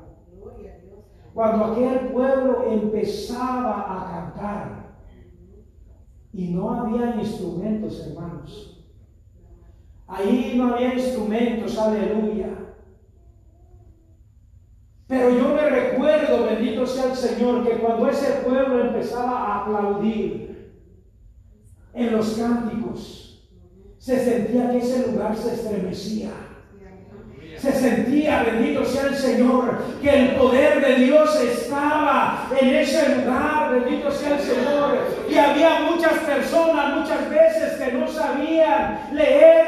cuando 1.33 1.65
aquel 1.65 2.07
pueblo 2.13 2.63
empezaba 2.71 3.85
a 3.85 4.11
cantar, 4.11 4.87
y 6.33 6.53
no 6.53 6.69
había 6.69 7.15
instrumentos, 7.15 8.07
hermanos. 8.07 8.76
Ahí 10.07 10.53
no 10.55 10.73
había 10.73 10.93
instrumentos, 10.93 11.77
aleluya. 11.77 12.47
Pero 15.07 15.29
yo 15.29 15.49
me 15.49 15.69
recuerdo, 15.69 16.45
bendito 16.45 16.85
sea 16.85 17.11
el 17.11 17.15
Señor, 17.15 17.67
que 17.67 17.77
cuando 17.77 18.09
ese 18.09 18.41
pueblo 18.45 18.81
empezaba 18.81 19.39
a 19.39 19.63
aplaudir 19.63 20.73
en 21.93 22.11
los 22.11 22.33
cánticos, 22.33 23.49
se 23.97 24.23
sentía 24.23 24.69
que 24.69 24.77
ese 24.77 25.11
lugar 25.11 25.35
se 25.35 25.53
estremecía. 25.53 26.29
Se 27.57 27.71
sentía, 27.71 28.43
bendito 28.43 28.85
sea 28.85 29.07
el 29.07 29.15
Señor, 29.15 29.79
que 30.01 30.09
el 30.09 30.35
poder 30.35 30.85
de 30.85 31.05
Dios 31.05 31.41
estaba 31.41 32.47
en 32.59 32.75
ese 32.75 33.15
lugar, 33.15 33.73
bendito 33.73 34.11
sea 34.11 34.37
el 34.37 34.41
Señor. 34.41 34.97
Y 35.29 35.35
había 35.35 35.79
muchas 35.91 36.19
personas, 36.19 36.97
muchas 36.97 37.29
veces, 37.29 37.73
que 37.79 37.93
no 37.93 38.07
sabían 38.07 39.09
leer 39.11 39.66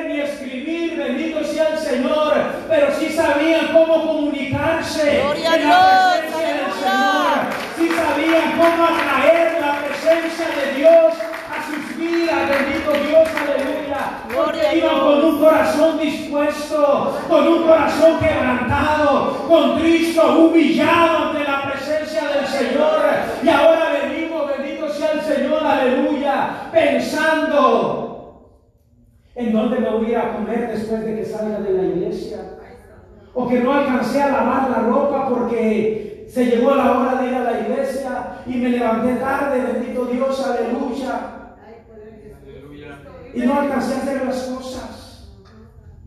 corazón 17.79 18.19
quebrantado, 18.19 19.47
contristo, 19.47 20.45
humillado 20.45 21.29
ante 21.29 21.43
la 21.43 21.71
presencia 21.71 22.27
del 22.27 22.45
Señor. 22.45 22.99
Y 23.41 23.49
ahora 23.49 23.91
venimos, 24.03 24.47
bendito 24.47 24.89
sea 24.89 25.13
el 25.13 25.21
Señor, 25.21 25.65
aleluya, 25.65 26.69
pensando 26.71 28.51
en 29.35 29.53
dónde 29.53 29.79
me 29.79 29.89
voy 29.89 30.13
a 30.13 30.33
comer 30.33 30.71
después 30.71 31.05
de 31.05 31.15
que 31.15 31.25
salga 31.25 31.59
de 31.59 31.71
la 31.71 31.83
iglesia. 31.83 32.37
O 33.33 33.47
que 33.47 33.59
no 33.59 33.73
alcancé 33.73 34.21
a 34.21 34.31
lavar 34.31 34.69
la 34.69 34.79
ropa 34.79 35.29
porque 35.29 36.27
se 36.29 36.45
llegó 36.45 36.75
la 36.75 36.91
hora 36.91 37.21
de 37.21 37.27
ir 37.27 37.35
a 37.35 37.43
la 37.43 37.59
iglesia 37.61 38.43
y 38.45 38.55
me 38.55 38.69
levanté 38.69 39.15
tarde, 39.15 39.61
bendito 39.61 40.05
Dios, 40.05 40.45
aleluya. 40.45 41.35
Y 43.33 43.41
no 43.41 43.53
alcancé 43.53 43.93
a 43.93 43.97
hacer 43.97 44.25
las 44.25 44.41
cosas. 44.41 44.99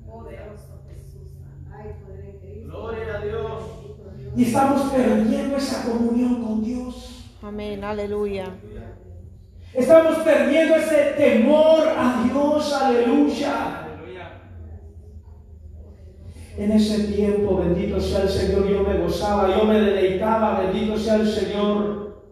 Poderoso 0.06 0.82
Jesús. 0.88 1.32
Ay, 1.72 1.94
poder 2.04 2.24
en 2.24 2.38
Cristo. 2.40 2.68
Gloria 2.68 3.16
a 3.16 3.24
Dios. 3.24 3.62
Bendito 3.80 4.10
Dios. 4.18 4.21
Y 4.34 4.44
estamos 4.44 4.90
perdiendo 4.90 5.56
esa 5.56 5.84
comunión 5.84 6.42
con 6.42 6.64
Dios. 6.64 7.30
Amén. 7.42 7.84
Aleluya. 7.84 8.46
Estamos 9.74 10.18
perdiendo 10.18 10.76
ese 10.76 11.14
temor 11.16 11.80
a 11.88 12.24
Dios. 12.24 12.72
Aleluya. 12.72 13.78
En 16.56 16.70
ese 16.70 17.04
tiempo, 17.04 17.58
bendito 17.58 17.98
sea 17.98 18.22
el 18.22 18.28
Señor, 18.28 18.68
yo 18.68 18.82
me 18.82 18.98
gozaba, 18.98 19.56
yo 19.56 19.64
me 19.64 19.80
deleitaba, 19.80 20.60
bendito 20.60 20.98
sea 20.98 21.16
el 21.16 21.26
Señor. 21.26 22.22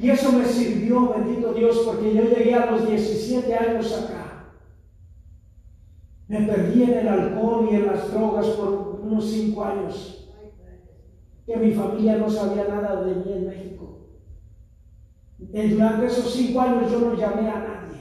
Y 0.00 0.10
eso 0.10 0.32
me 0.32 0.44
sirvió, 0.44 1.08
bendito 1.08 1.54
Dios, 1.54 1.82
porque 1.84 2.14
yo 2.14 2.22
llegué 2.24 2.54
a 2.54 2.70
los 2.70 2.86
17 2.86 3.54
años 3.54 3.92
acá. 3.92 4.52
Me 6.28 6.42
perdí 6.42 6.82
en 6.82 6.98
el 6.98 7.08
alcohol 7.08 7.68
y 7.70 7.76
en 7.76 7.86
las 7.86 8.12
drogas 8.12 8.46
por 8.48 8.87
unos 9.08 9.24
5 9.24 9.64
años. 9.64 10.30
Que 11.46 11.56
mi 11.56 11.72
familia 11.72 12.16
no 12.16 12.28
sabía 12.28 12.68
nada 12.68 13.02
de 13.02 13.14
mí 13.14 13.32
en 13.32 13.46
México. 13.48 14.08
Durante 15.38 16.06
esos 16.06 16.32
5 16.32 16.60
años 16.60 16.92
yo 16.92 17.00
no 17.00 17.14
llamé 17.14 17.48
a 17.48 17.58
nadie. 17.58 17.98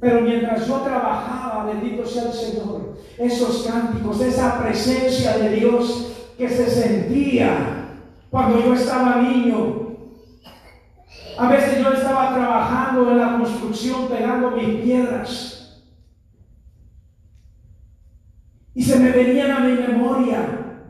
Pero 0.00 0.20
mientras 0.20 0.66
yo 0.66 0.80
trabajaba, 0.80 1.72
bendito 1.72 2.04
sea 2.04 2.24
el 2.24 2.32
Señor, 2.32 2.96
esos 3.18 3.66
cánticos, 3.66 4.20
esa 4.20 4.60
presencia 4.62 5.38
de 5.38 5.56
Dios 5.56 6.12
que 6.36 6.48
se 6.48 6.68
sentía 6.68 8.02
cuando 8.30 8.60
yo 8.62 8.74
estaba 8.74 9.22
niño. 9.22 9.86
A 11.38 11.50
veces 11.50 11.82
yo 11.82 11.92
estaba 11.92 12.34
trabajando 12.34 13.10
en 13.10 13.18
la 13.18 13.38
construcción, 13.38 14.08
pegando 14.08 14.50
mis 14.52 14.82
piedras. 14.82 15.55
Y 18.76 18.82
se 18.82 18.98
me 18.98 19.10
venían 19.10 19.50
a 19.52 19.60
mi 19.60 19.72
memoria 19.72 20.82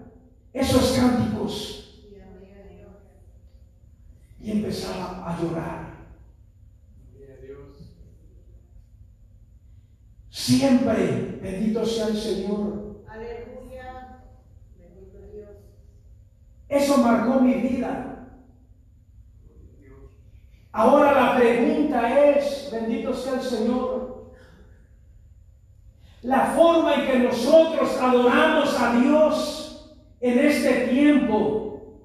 esos 0.52 0.98
cánticos. 0.98 2.04
Y 4.40 4.50
empezaba 4.50 5.24
a 5.24 5.40
llorar. 5.40 5.86
Siempre, 10.28 11.38
bendito 11.40 11.86
sea 11.86 12.08
el 12.08 12.16
Señor. 12.16 13.04
Aleluya. 13.08 14.18
Bendito 14.76 15.18
Dios. 15.32 15.50
Eso 16.68 16.98
marcó 16.98 17.40
mi 17.40 17.54
vida. 17.54 18.40
Ahora 20.72 21.12
la 21.12 21.36
pregunta 21.38 22.30
es, 22.30 22.68
bendito 22.72 23.14
sea 23.14 23.34
el 23.34 23.42
Señor, 23.42 23.95
la 26.26 26.46
forma 26.46 26.94
en 26.94 27.06
que 27.06 27.18
nosotros 27.20 27.96
adoramos 28.00 28.76
a 28.80 28.98
Dios 28.98 29.96
en 30.20 30.38
este 30.40 30.88
tiempo, 30.88 32.02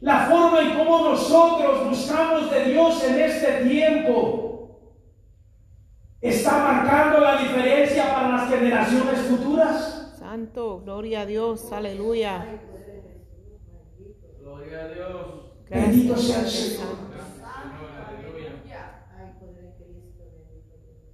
la 0.00 0.26
forma 0.26 0.60
en 0.60 0.76
cómo 0.76 1.08
nosotros 1.08 1.88
buscamos 1.88 2.50
de 2.50 2.64
Dios 2.66 3.02
en 3.02 3.18
este 3.18 3.64
tiempo, 3.64 4.78
está 6.20 6.58
marcando 6.58 7.18
la 7.18 7.38
diferencia 7.38 8.12
para 8.12 8.28
las 8.28 8.50
generaciones 8.50 9.18
futuras. 9.20 10.14
Santo, 10.18 10.80
gloria 10.80 11.22
a 11.22 11.26
Dios. 11.26 11.72
Aleluya. 11.72 12.60
Gloria 14.38 14.84
a 14.84 14.88
Dios. 14.88 15.16
Bendito 15.70 16.14
sea 16.18 16.40
el 16.40 16.46
Señor. 16.46 16.88
Santo. 17.40 17.86
Ay, 19.18 19.32
poder 19.40 19.64
en 19.64 19.72
Cristo. 19.72 20.24
Bendito 20.36 20.76
Dios. 20.84 21.06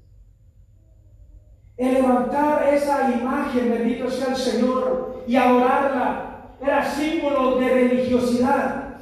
El 1.83 1.95
levantar 1.95 2.73
esa 2.73 3.11
imagen, 3.11 3.71
bendito 3.71 4.09
sea 4.09 4.29
el 4.29 4.37
Señor, 4.37 5.25
y 5.27 5.35
adorarla, 5.35 6.53
era 6.61 6.85
símbolo 6.89 7.57
de 7.57 7.69
religiosidad. 7.69 8.99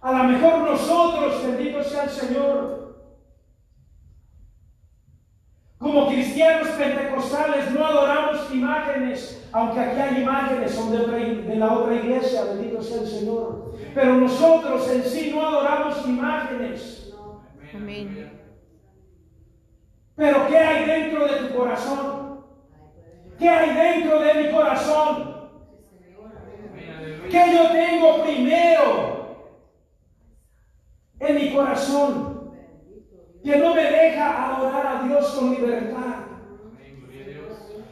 A 0.00 0.12
lo 0.12 0.24
mejor 0.24 0.60
nosotros, 0.60 1.46
bendito 1.46 1.84
sea 1.84 2.04
el 2.04 2.08
Señor, 2.08 2.96
como 5.76 6.08
cristianos 6.08 6.68
pentecostales 6.68 7.70
no 7.72 7.84
adoramos 7.84 8.50
imágenes, 8.50 9.46
aunque 9.52 9.78
aquí 9.78 10.00
hay 10.00 10.22
imágenes 10.22 10.70
son 10.70 10.90
de, 10.90 11.42
de 11.42 11.56
la 11.56 11.70
otra 11.70 11.94
iglesia, 11.94 12.44
bendito 12.44 12.82
sea 12.82 13.02
el 13.02 13.06
Señor. 13.06 13.74
Pero 13.94 14.14
nosotros 14.14 14.90
en 14.90 15.02
sí 15.02 15.32
no 15.34 15.46
adoramos 15.46 16.08
imágenes. 16.08 17.12
Amén. 17.74 18.23
Pero 20.16 20.46
¿qué 20.48 20.58
hay 20.58 20.84
dentro 20.86 21.26
de 21.26 21.48
tu 21.48 21.54
corazón? 21.56 22.44
¿Qué 23.38 23.48
hay 23.48 23.74
dentro 23.74 24.20
de 24.20 24.34
mi 24.34 24.52
corazón? 24.52 25.34
Que 27.30 27.52
yo 27.52 27.70
tengo 27.70 28.22
primero 28.22 29.14
en 31.18 31.34
mi 31.34 31.52
corazón, 31.52 32.52
que 33.42 33.56
no 33.56 33.74
me 33.74 33.82
deja 33.82 34.54
adorar 34.54 34.86
a 34.86 35.02
Dios 35.04 35.34
con 35.34 35.50
libertad, 35.52 36.26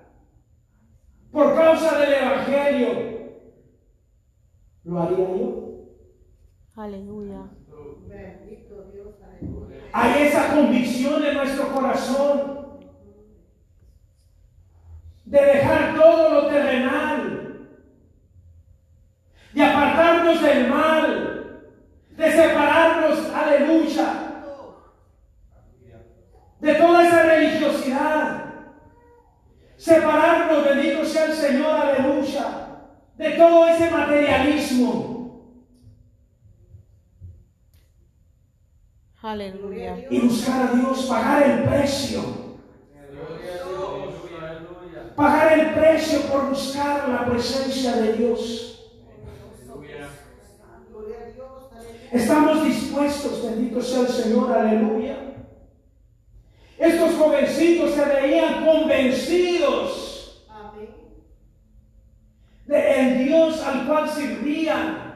por 1.32 1.56
causa 1.56 2.00
del 2.00 2.14
Evangelio, 2.14 3.40
¿lo 4.84 5.02
haría 5.02 5.18
yo? 5.18 5.70
Aleluya. 6.76 7.50
Hay 9.92 10.22
esa 10.24 10.56
convicción 10.56 11.24
en 11.26 11.34
nuestro 11.36 11.68
corazón 11.74 12.80
de 15.26 15.40
dejar 15.40 15.96
todo 15.96 16.30
lo 16.30 16.48
terrenal, 16.48 17.68
de 19.54 19.64
apartarnos 19.64 20.42
del 20.42 20.70
mal, 20.70 21.76
de 22.12 22.32
separarnos, 22.32 23.30
aleluya, 23.34 24.30
de 26.60 26.76
toda 26.76 27.08
esa 27.08 27.24
religiosidad, 27.24 28.46
separarnos, 29.78 30.66
bendito 30.66 31.06
sea 31.06 31.26
el 31.26 31.34
Señor, 31.34 31.72
aleluya, 31.72 32.46
de 33.18 33.32
todo 33.32 33.68
ese 33.68 33.90
Aleluya. 39.22 40.08
y 40.10 40.20
buscar 40.22 40.70
a 40.70 40.72
Dios, 40.74 41.06
pagar 41.06 41.44
el 41.44 41.64
precio. 41.64 42.50
Pagar 45.16 45.60
el 45.60 45.74
precio 45.74 46.22
por 46.32 46.50
buscar 46.50 47.10
la 47.10 47.26
presencia 47.26 47.98
de 47.98 48.14
Dios. 48.14 48.94
Aleluya. 49.68 50.08
Gloria 50.90 51.18
a 51.20 51.26
Dios. 51.26 51.70
Aleluya. 51.74 52.10
Estamos 52.14 52.64
dispuestos, 52.64 53.44
bendito 53.44 53.82
sea 53.82 54.02
el 54.02 54.08
Señor, 54.08 54.54
aleluya. 54.54 55.18
Estos 56.78 57.16
jovencitos 57.16 57.92
se 57.92 58.06
veían 58.06 58.66
convencidos. 58.66 60.09
De 62.70 63.00
el 63.00 63.26
Dios 63.26 63.64
al 63.64 63.88
cual 63.88 64.08
servían. 64.08 65.16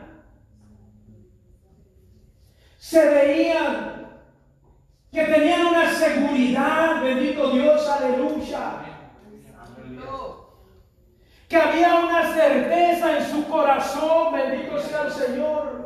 Se 2.80 3.08
veían 3.10 4.24
que 5.12 5.24
tenían 5.24 5.68
una 5.68 5.94
seguridad, 5.94 7.04
bendito 7.04 7.52
Dios, 7.52 7.88
aleluya. 7.88 8.80
Que 11.48 11.58
había 11.58 12.00
una 12.00 12.34
certeza 12.34 13.20
en 13.20 13.26
su 13.30 13.48
corazón, 13.48 14.34
bendito 14.34 14.80
sea 14.80 15.04
el 15.04 15.12
Señor. 15.12 15.84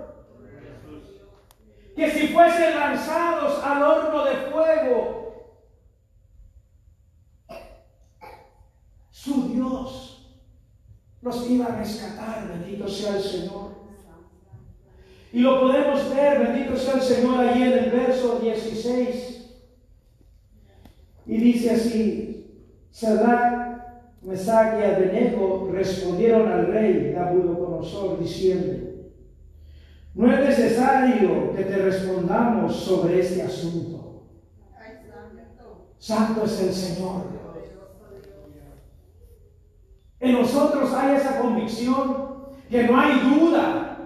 que 1.98 2.12
si 2.12 2.28
fuesen 2.28 2.80
lanzados 2.80 3.62
al 3.64 3.82
horno 3.82 4.24
de 4.24 4.36
fuego, 4.52 5.74
su 9.10 9.50
Dios 9.50 10.07
los 11.28 11.50
iba 11.50 11.66
a 11.66 11.78
rescatar, 11.78 12.48
bendito 12.48 12.88
sea 12.88 13.18
el 13.18 13.24
Señor. 13.24 13.78
Y 15.34 15.40
lo 15.40 15.60
podemos 15.60 16.16
ver, 16.16 16.40
bendito 16.40 16.78
sea 16.78 16.96
el 16.96 17.02
Señor, 17.02 17.40
allí 17.40 17.64
en 17.64 17.74
el 17.74 17.92
verso 17.92 18.40
16. 18.40 19.60
Y 21.26 21.38
dice 21.38 21.72
así, 21.72 22.64
Sadrach, 22.92 23.82
Mesach 24.22 24.80
y 24.80 24.84
Abednego 24.84 25.70
respondieron 25.72 26.50
al 26.50 26.68
rey 26.68 27.14
Nabucodonosor 27.14 28.20
diciendo, 28.20 28.88
no 30.16 30.34
es 30.34 30.40
necesario 30.40 31.54
que 31.54 31.64
te 31.64 31.78
respondamos 31.78 32.76
sobre 32.76 33.20
este 33.20 33.44
asunto. 33.44 34.24
Santo 36.00 36.46
es 36.46 36.62
el 36.62 36.74
Señor. 36.74 37.37
En 40.20 40.34
nosotros 40.42 40.94
hay 40.94 41.16
esa 41.16 41.40
convicción 41.40 42.36
que 42.70 42.84
no 42.84 43.00
hay 43.00 43.20
duda 43.20 43.98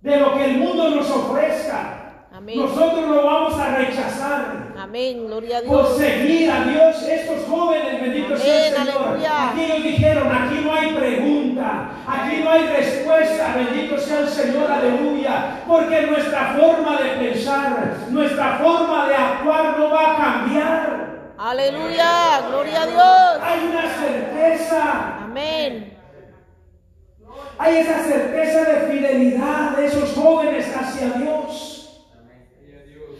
de 0.00 0.16
lo 0.20 0.34
que 0.34 0.44
el 0.44 0.58
mundo 0.58 0.90
nos 0.90 1.10
ofrezca. 1.10 1.94
Amén. 2.32 2.58
Nosotros 2.58 3.06
lo 3.08 3.24
vamos 3.24 3.58
a 3.58 3.76
rechazar. 3.76 4.74
Amén. 4.78 5.26
Gloria 5.26 5.58
a 5.58 5.62
Por 5.62 5.86
Dios. 5.86 5.96
seguir 5.96 6.50
a 6.50 6.64
Dios, 6.64 7.02
estos 7.02 7.48
jóvenes, 7.48 8.00
bendito 8.00 8.36
sea 8.36 8.68
el 8.68 8.74
Amén, 8.76 8.86
Señor. 8.86 9.02
aleluya. 9.08 9.48
Aquí 9.50 9.62
ellos 9.64 9.82
dijeron, 9.82 10.28
aquí 10.32 10.60
no 10.64 10.72
hay 10.74 10.92
pregunta, 10.92 11.90
aquí 12.06 12.40
no 12.44 12.50
hay 12.50 12.62
respuesta, 12.66 13.54
bendito 13.56 13.98
sea 13.98 14.20
el 14.20 14.28
Señor, 14.28 14.70
aleluya. 14.70 15.62
Porque 15.66 16.02
nuestra 16.02 16.54
forma 16.58 17.00
de 17.00 17.08
pensar, 17.28 17.96
nuestra 18.10 18.58
forma 18.58 19.08
de 19.08 19.14
actuar 19.14 19.78
no 19.78 19.90
va 19.90 20.12
a 20.12 20.16
cambiar. 20.16 21.08
Aleluya. 21.38 22.40
Gloria 22.48 22.82
a 22.82 22.86
Dios. 22.86 23.40
Hay 23.42 23.68
una 23.68 23.82
certeza, 23.88 25.17
Amén. 25.28 25.92
hay 27.58 27.76
esa 27.76 28.02
certeza 28.02 28.64
de 28.64 28.92
fidelidad 28.92 29.76
de 29.76 29.84
esos 29.84 30.14
jóvenes 30.14 30.74
hacia 30.74 31.10
Dios. 31.18 32.06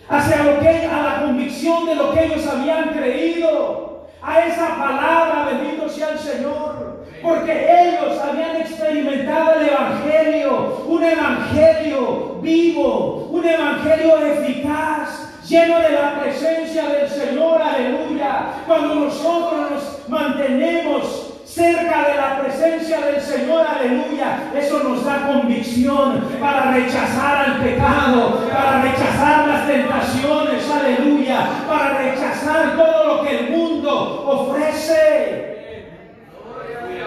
hacia 0.09 0.43
lo 0.43 0.59
que 0.61 0.69
a 0.69 1.03
la 1.03 1.23
convicción 1.27 1.85
de 1.85 1.95
lo 1.97 2.15
que 2.15 2.25
ellos 2.25 2.47
habían 2.47 2.95
creído, 2.95 4.07
a 4.23 4.47
esa 4.47 4.69
palabra, 4.79 5.51
bendito 5.53 5.87
sea 5.87 6.13
el 6.13 6.19
Señor, 6.19 7.05
porque 7.23 7.67
ellos 7.83 8.19
habían 8.19 8.57
experimentado 8.57 9.61
el 9.61 9.69
evangelio, 9.69 10.85
un 10.87 11.05
evangelio 11.05 12.39
vivo, 12.41 13.29
un 13.31 13.45
evangelio 13.45 14.17
eficaz, 14.19 15.43
lleno 15.47 15.79
de 15.81 15.91
la 15.91 16.21
presencia 16.21 16.89
del 16.89 17.09
Señor, 17.11 17.61
aleluya. 17.61 18.63
Cuando 18.67 18.95
nosotros 18.95 19.71
nos 19.71 20.09
mantenemos 20.09 21.28
cerca 21.49 22.09
de 22.09 22.15
la 22.17 22.41
presencia 22.41 23.01
del 23.01 23.21
Señor, 23.21 23.67
aleluya. 23.67 24.51
Eso 24.55 24.83
nos 24.85 25.05
da 25.05 25.27
convicción 25.27 26.29
para 26.41 26.73
rechazar 26.73 27.47
al 27.47 27.59
pecado, 27.59 28.47
para 28.53 28.83
rechazar 28.83 29.49
las 29.49 29.67
tentaciones, 29.67 30.71
aleluya, 30.71 31.49
para 31.67 31.99
rechazar 31.99 32.77
todo 32.77 33.17
lo 33.17 33.23
que 33.23 33.39
el 33.39 33.51
mundo 33.51 34.25
ofrece. 34.27 35.87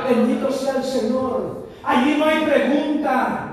Bendito 0.10 0.52
sea 0.52 0.78
el 0.78 0.84
Señor. 0.84 1.68
Allí 1.84 2.16
no 2.18 2.26
hay 2.26 2.42
pregunta. 2.42 3.48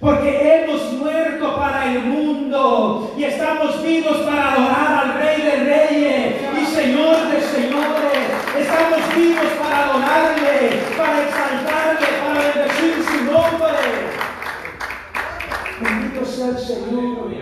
Porque 0.00 0.64
hemos 0.64 0.94
muerto 0.94 1.56
para 1.56 1.92
el 1.92 2.02
mundo 2.02 3.14
y 3.16 3.22
estamos 3.22 3.80
vivos 3.84 4.16
para 4.22 4.54
adorar 4.54 5.04
al 5.04 5.14
Rey 5.14 5.42
de 5.42 5.56
Reyes 5.58 6.34
y 6.60 6.66
Señor 6.66 7.28
de 7.28 7.40
Señores. 7.40 8.02
Estamos 8.58 9.01
vivos 9.14 9.52
para 9.60 9.84
adorarle, 9.84 10.82
para 10.96 11.22
exaltarle, 11.24 12.06
para 12.20 12.40
bendecir 12.40 13.04
su 13.04 13.24
nombre. 13.24 13.82
Bendito 15.80 16.24
sea 16.24 16.48
el 16.48 16.58
Señor. 16.58 17.32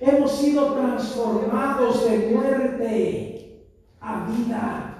Hemos 0.00 0.32
sido 0.32 0.72
transformados 0.74 2.10
de 2.10 2.18
muerte 2.34 3.66
a 4.00 4.26
vida. 4.26 4.96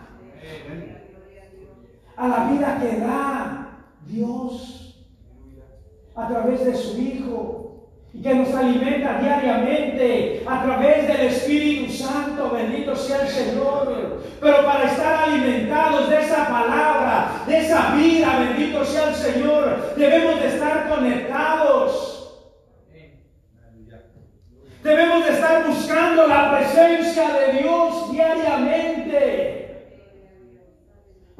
A 2.16 2.28
la 2.28 2.50
vida 2.50 2.78
que 2.78 3.00
da 3.00 3.86
Dios 4.06 5.06
a 6.14 6.28
través 6.28 6.64
de 6.66 6.74
su 6.76 7.00
Hijo 7.00 7.59
y 8.12 8.22
que 8.22 8.34
nos 8.34 8.52
alimenta 8.54 9.18
diariamente 9.20 10.42
a 10.46 10.62
través 10.62 11.06
del 11.06 11.20
Espíritu 11.28 11.92
Santo, 11.92 12.50
bendito 12.50 12.96
sea 12.96 13.22
el 13.22 13.28
Señor. 13.28 14.22
Pero 14.40 14.64
para 14.64 14.90
estar 14.90 15.28
alimentados 15.28 16.10
de 16.10 16.20
esa 16.20 16.48
palabra, 16.48 17.30
de 17.46 17.58
esa 17.58 17.94
vida, 17.94 18.38
bendito 18.38 18.84
sea 18.84 19.10
el 19.10 19.14
Señor, 19.14 19.94
debemos 19.96 20.40
de 20.40 20.48
estar 20.48 20.88
conectados. 20.88 22.16
Debemos 24.82 25.26
de 25.26 25.32
estar 25.32 25.66
buscando 25.66 26.26
la 26.26 26.56
presencia 26.56 27.28
de 27.28 27.60
Dios 27.60 28.10
diariamente. 28.12 29.69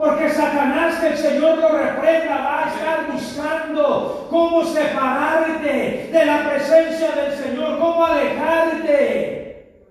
Porque 0.01 0.31
Satanás, 0.31 0.99
que 0.99 1.09
el 1.09 1.19
Señor 1.19 1.59
lo 1.59 1.77
reprenda, 1.77 2.39
va 2.41 2.65
a 2.65 2.75
estar 2.75 3.13
buscando 3.13 4.29
cómo 4.31 4.65
separarte 4.65 6.09
de 6.11 6.25
la 6.25 6.49
presencia 6.49 7.13
del 7.13 7.37
Señor, 7.37 7.79
cómo 7.79 8.07
alejarte. 8.07 9.85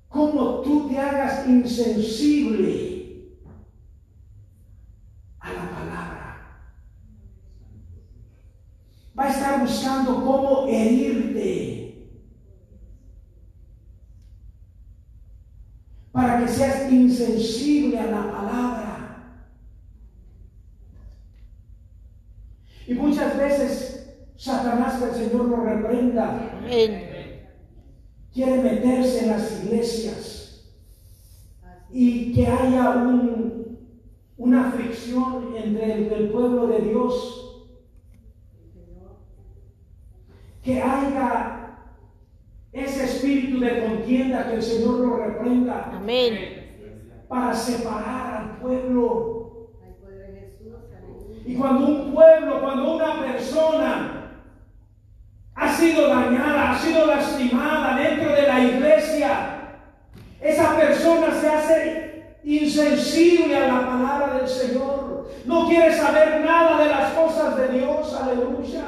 cómo 0.10 0.60
tú 0.60 0.90
te 0.90 0.98
hagas 0.98 1.48
insensible 1.48 3.38
a 5.40 5.54
la 5.54 5.72
palabra. 5.72 6.22
Va 9.22 9.28
a 9.28 9.30
estar 9.30 9.60
buscando 9.62 10.16
cómo 10.26 10.66
herirte 10.68 12.10
para 16.12 16.40
que 16.40 16.48
seas 16.48 16.92
insensible 16.92 18.00
a 18.00 18.08
la 18.08 18.32
palabra. 18.32 19.44
Y 22.88 22.96
muchas 22.96 23.38
veces 23.38 24.10
Satanás, 24.38 25.00
que 25.00 25.10
el 25.10 25.30
Señor 25.30 25.46
lo 25.50 25.58
reprenda, 25.58 26.58
Amén. 26.58 27.48
quiere 28.34 28.58
meterse 28.64 29.20
en 29.26 29.30
las 29.30 29.64
iglesias 29.64 30.66
y 31.92 32.34
que 32.34 32.48
haya 32.48 32.90
un- 32.90 33.78
una 34.38 34.72
fricción 34.72 35.56
entre 35.56 35.94
el, 35.94 36.12
el 36.12 36.30
pueblo 36.32 36.66
de 36.66 36.80
Dios, 36.82 37.41
que 40.64 40.82
haya 40.82 41.78
ese 42.72 43.04
espíritu 43.04 43.60
de 43.60 43.86
contienda 43.86 44.48
que 44.48 44.56
el 44.56 44.64
Señor 44.64 45.00
lo 45.00 45.18
reprenda 45.18 45.92
Amén. 45.94 47.26
para 47.28 47.54
separar 47.54 48.42
al 48.42 48.58
pueblo. 48.60 49.72
Y 51.46 51.56
cuando 51.56 51.88
un 51.88 52.14
pueblo, 52.14 52.62
cuando 52.62 52.96
una 52.96 53.20
persona 53.22 54.22
ha 55.56 55.74
sido 55.74 56.08
dañada, 56.08 56.72
ha 56.72 56.80
sido 56.80 57.08
lastimada 57.08 57.98
dentro 57.98 58.32
de 58.32 58.44
la 58.44 58.60
iglesia, 58.64 59.62
esa 60.40 60.76
persona 60.78 61.34
se 61.40 61.48
hace 61.48 62.38
insensible 62.44 63.56
a 63.56 63.68
la 63.68 63.86
palabra 63.86 64.34
del 64.36 64.48
Señor. 64.48 65.30
No 65.46 65.68
quiere 65.68 65.94
saber 65.96 66.42
nada 66.42 66.84
de 66.84 66.90
las 66.90 67.14
cosas 67.14 67.58
de 67.58 67.68
Dios. 67.70 68.14
Aleluya. 68.14 68.84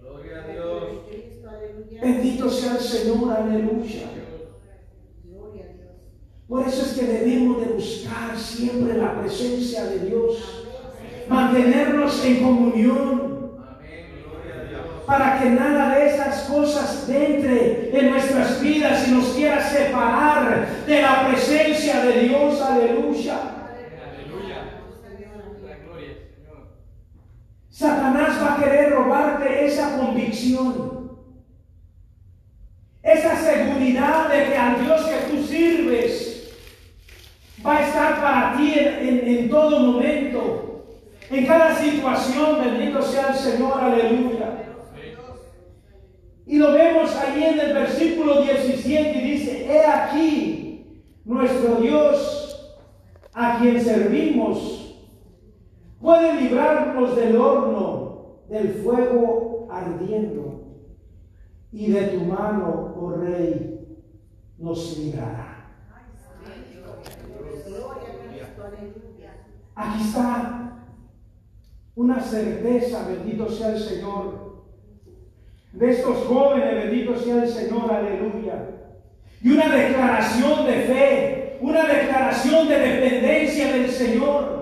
Gloria 0.00 0.38
a 0.38 0.48
Dios. 0.48 0.84
Cristo, 1.08 1.48
aleluya. 1.48 1.91
Bendito 2.02 2.50
sea 2.50 2.72
el 2.72 2.80
Señor. 2.80 3.32
Aleluya. 3.32 4.08
Por 6.48 6.66
eso 6.66 6.82
es 6.82 6.92
que 6.98 7.06
debemos 7.06 7.60
de 7.60 7.72
buscar 7.72 8.36
siempre 8.36 8.98
la 8.98 9.20
presencia 9.20 9.84
de 9.84 10.00
Dios. 10.00 10.66
Mantenernos 11.28 12.24
en 12.24 12.42
comunión. 12.42 13.32
Para 15.06 15.38
que 15.38 15.50
nada 15.50 15.96
de 15.96 16.08
esas 16.08 16.42
cosas 16.42 17.08
entre 17.08 17.96
en 17.96 18.10
nuestras 18.10 18.60
vidas 18.60 19.06
y 19.06 19.12
nos 19.12 19.28
quiera 19.28 19.62
separar 19.62 20.84
de 20.86 21.02
la 21.02 21.28
presencia 21.28 22.04
de 22.04 22.20
Dios. 22.20 22.60
Aleluya. 22.60 23.62
Satanás 27.70 28.38
va 28.40 28.54
a 28.54 28.62
querer 28.62 28.90
robarte 28.90 29.66
esa 29.66 29.96
convicción, 29.96 30.91
esa 33.02 33.36
seguridad 33.36 34.28
de 34.28 34.44
que 34.46 34.56
al 34.56 34.84
Dios 34.84 35.02
que 35.06 35.34
tú 35.36 35.42
sirves 35.42 36.52
va 37.64 37.78
a 37.78 37.86
estar 37.86 38.20
para 38.20 38.56
ti 38.56 38.74
en, 38.76 39.28
en- 39.28 39.50
todo 39.50 39.78
momento, 39.80 40.84
en 41.30 41.46
cada 41.46 41.74
situación. 41.76 42.58
Bendito 42.64 43.02
sea 43.02 43.28
el 43.30 43.34
Señor. 43.34 43.72
Aleluya. 43.80 44.58
Y 46.46 46.58
lo 46.58 46.72
vemos 46.72 47.14
allí 47.16 47.44
en 47.44 47.60
el 47.60 47.72
versículo 47.74 48.42
17 48.42 49.18
y 49.18 49.30
dice, 49.32 49.66
he 49.72 49.86
aquí 49.86 51.02
nuestro 51.24 51.76
Dios 51.76 52.78
a 53.32 53.58
quien 53.58 53.80
servimos 53.80 54.96
puede 56.00 56.34
librarnos 56.34 57.14
del 57.16 57.36
horno, 57.36 58.38
del 58.48 58.70
fuego 58.82 59.68
ardiendo, 59.70 60.61
y 61.72 61.90
de 61.90 62.02
tu 62.08 62.20
mano, 62.26 62.94
oh 62.96 63.12
Rey, 63.12 63.98
nos 64.58 64.98
librará. 64.98 65.52
Aquí 69.74 70.02
está 70.02 70.72
una 71.94 72.20
certeza, 72.20 73.08
bendito 73.08 73.48
sea 73.48 73.70
el 73.70 73.78
Señor, 73.78 74.64
de 75.72 75.90
estos 75.90 76.26
jóvenes, 76.26 76.74
bendito 76.74 77.16
sea 77.16 77.44
el 77.44 77.48
Señor, 77.48 77.90
aleluya. 77.90 78.68
Y 79.42 79.50
una 79.50 79.74
declaración 79.74 80.66
de 80.66 80.72
fe, 80.72 81.58
una 81.62 81.86
declaración 81.86 82.68
de 82.68 82.78
dependencia 82.78 83.72
del 83.72 83.90
Señor. 83.90 84.61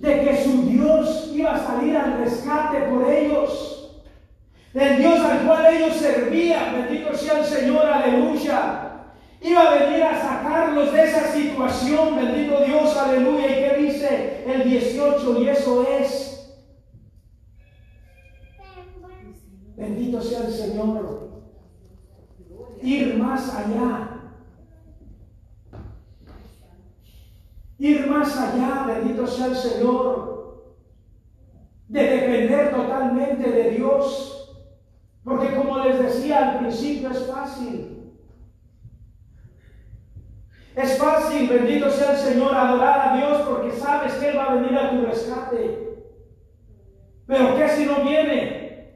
De 0.00 0.20
que 0.20 0.42
su 0.42 0.62
Dios 0.68 1.30
iba 1.34 1.54
a 1.54 1.66
salir 1.66 1.96
al 1.96 2.18
rescate 2.18 2.80
por 2.90 3.10
ellos. 3.10 4.02
Del 4.74 4.98
Dios 4.98 5.20
al 5.20 5.46
cual 5.46 5.74
ellos 5.74 5.96
servían, 5.96 6.74
bendito 6.74 7.14
sea 7.14 7.40
el 7.40 7.44
Señor, 7.44 7.86
aleluya. 7.86 8.86
Iba 9.42 9.62
a 9.62 9.74
venir 9.74 10.02
a 10.02 10.20
sacarlos 10.20 10.92
de 10.92 11.04
esa 11.04 11.32
situación, 11.32 12.16
bendito 12.16 12.64
Dios, 12.64 12.96
aleluya. 12.96 13.46
¿Y 13.46 13.54
qué 13.54 13.76
dice 13.82 14.44
el 14.46 14.68
18? 14.68 15.40
Y 15.40 15.48
eso 15.48 15.86
es 15.88 16.30
Bendito 19.80 20.20
sea 20.20 20.40
el 20.40 20.52
Señor. 20.52 21.30
Ir 22.82 23.16
más 23.16 23.54
allá. 23.54 24.09
Ir 27.80 28.06
más 28.08 28.36
allá, 28.36 28.84
bendito 28.86 29.26
sea 29.26 29.46
el 29.46 29.56
Señor. 29.56 30.74
De 31.88 32.02
depender 32.02 32.70
totalmente 32.72 33.50
de 33.50 33.70
Dios. 33.70 34.54
Porque 35.24 35.54
como 35.54 35.78
les 35.78 35.98
decía 35.98 36.50
al 36.50 36.58
principio 36.58 37.10
es 37.10 37.26
fácil. 37.26 38.12
Es 40.76 40.98
fácil, 40.98 41.48
bendito 41.48 41.90
sea 41.90 42.12
el 42.12 42.18
Señor, 42.18 42.54
adorar 42.54 43.08
a 43.08 43.16
Dios 43.16 43.48
porque 43.48 43.72
sabes 43.72 44.12
que 44.14 44.28
Él 44.28 44.36
va 44.36 44.44
a 44.44 44.54
venir 44.56 44.78
a 44.78 44.90
tu 44.90 45.06
rescate. 45.06 46.04
Pero 47.26 47.56
¿qué 47.56 47.68
si 47.70 47.86
no 47.86 48.04
viene? 48.04 48.92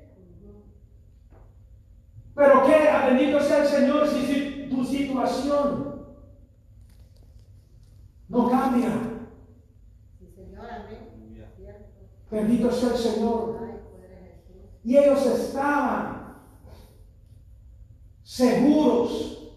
Pero 2.35 2.67
qué, 2.67 2.91
bendito 3.09 3.41
sea 3.41 3.63
el 3.63 3.67
Señor 3.67 4.07
si, 4.09 4.27
si 4.27 4.69
tu 4.69 4.85
situación 4.85 5.94
no 8.35 8.51
cambia. 8.51 8.91
Sí, 10.19 10.27
Señor, 10.35 10.67
amén. 10.69 11.49
Cierto. 11.57 11.85
Bendito 12.31 12.73
sea 12.73 12.91
el 12.91 12.97
Señor. 12.97 13.55
Y 14.83 14.97
ellos 14.97 15.25
estaban 15.25 16.43
seguros 18.23 19.53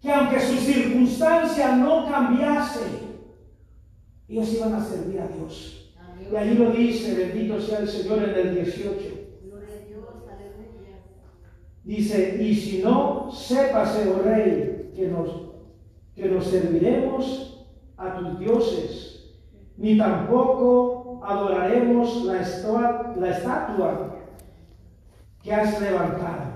que 0.00 0.12
aunque 0.12 0.40
su 0.40 0.56
circunstancia 0.56 1.76
no 1.76 2.06
cambiase, 2.06 2.80
ellos 4.28 4.54
iban 4.54 4.74
a 4.74 4.84
servir 4.84 5.20
a 5.20 5.28
Dios. 5.28 5.92
Y 6.30 6.34
ahí 6.36 6.54
lo 6.54 6.70
dice, 6.70 7.14
bendito 7.14 7.60
sea 7.60 7.80
el 7.80 7.88
Señor 7.88 8.22
en 8.22 8.34
el 8.34 8.54
18. 8.54 8.94
Gloria 9.44 9.68
a 9.68 9.86
Dios, 9.86 10.04
aleluya. 10.30 10.96
Dice, 11.82 12.42
y 12.42 12.54
si 12.54 12.82
no, 12.82 13.30
sépase, 13.30 14.08
oh 14.08 14.22
rey, 14.22 14.92
que 14.94 15.08
nos, 15.08 15.28
que 16.14 16.28
nos 16.28 16.46
serviremos 16.46 17.53
a 18.04 18.18
tus 18.18 18.38
dioses, 18.38 19.34
ni 19.76 19.96
tampoco 19.96 21.20
adoraremos 21.24 22.24
la, 22.24 22.34
la 23.16 23.30
estatua 23.30 24.16
que 25.42 25.52
has 25.52 25.80
levantado. 25.80 26.54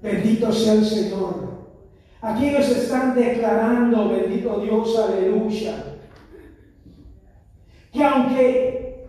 Bendito 0.00 0.52
sea 0.52 0.74
el 0.74 0.84
Señor. 0.84 1.48
Aquí 2.20 2.48
ellos 2.48 2.68
están 2.68 3.14
declarando, 3.14 4.08
bendito 4.08 4.60
Dios, 4.60 4.98
aleluya, 4.98 5.84
que 7.92 8.04
aunque 8.04 9.08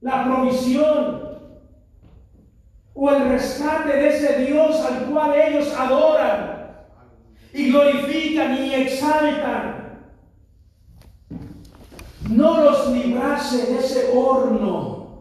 la 0.00 0.24
provisión 0.24 1.30
o 2.94 3.10
el 3.10 3.28
rescate 3.30 3.96
de 3.96 4.08
ese 4.08 4.44
Dios 4.44 4.80
al 4.80 5.06
cual 5.06 5.32
ellos 5.34 5.74
adoran 5.76 6.59
y 7.52 7.70
glorifican 7.70 8.64
y 8.64 8.74
exaltan, 8.74 10.10
no 12.28 12.64
los 12.64 12.88
librase 12.88 13.66
de 13.66 13.78
ese 13.78 14.12
horno. 14.14 15.20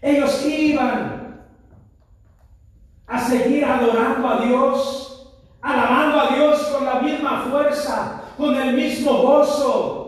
Ellos 0.00 0.44
iban 0.46 1.44
a 3.06 3.20
seguir 3.28 3.64
adorando 3.64 4.28
a 4.28 4.44
Dios, 4.44 5.32
alabando 5.60 6.20
a 6.20 6.34
Dios 6.34 6.60
con 6.68 6.84
la 6.84 7.00
misma 7.00 7.46
fuerza, 7.50 8.22
con 8.36 8.54
el 8.54 8.74
mismo 8.74 9.22
gozo. 9.22 10.06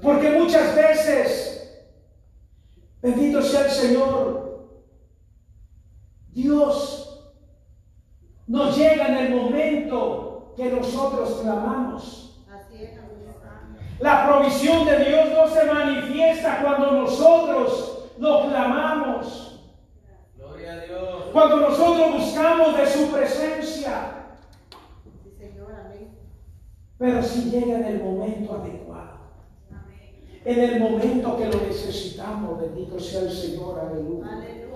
Porque 0.00 0.30
muchas 0.30 0.76
veces, 0.76 1.88
bendito 3.02 3.42
sea 3.42 3.64
el 3.64 3.70
Señor, 3.70 4.45
Dios 6.36 7.32
nos 8.46 8.76
llega 8.76 9.08
en 9.08 9.14
el 9.26 9.34
momento 9.34 10.52
que 10.54 10.70
nosotros 10.70 11.40
clamamos. 11.40 12.44
Así 12.52 12.84
es, 12.84 12.98
amén. 12.98 13.16
La 14.00 14.26
provisión 14.28 14.84
de 14.84 14.98
Dios 15.06 15.30
no 15.32 15.48
se 15.48 15.64
manifiesta 15.64 16.60
cuando 16.62 16.92
nosotros 16.92 18.10
lo 18.18 18.48
clamamos. 18.48 19.62
Gloria 20.36 20.72
a 20.74 20.80
Dios. 20.80 21.24
Cuando 21.32 21.56
nosotros 21.56 22.12
buscamos 22.12 22.76
de 22.76 22.86
su 22.86 23.10
presencia, 23.10 24.12
Sí, 25.24 25.34
Señor, 25.38 25.72
amén. 25.86 26.10
pero 26.98 27.22
si 27.22 27.50
llega 27.50 27.78
en 27.78 27.84
el 27.84 28.02
momento 28.02 28.56
adecuado, 28.56 29.16
en 30.44 30.60
el 30.60 30.80
momento 30.80 31.38
que 31.38 31.46
lo 31.46 31.60
necesitamos, 31.62 32.60
bendito 32.60 33.00
sea 33.00 33.22
el 33.22 33.30
Señor, 33.32 33.80
aleluya. 33.80 34.32
Aleluya. 34.32 34.66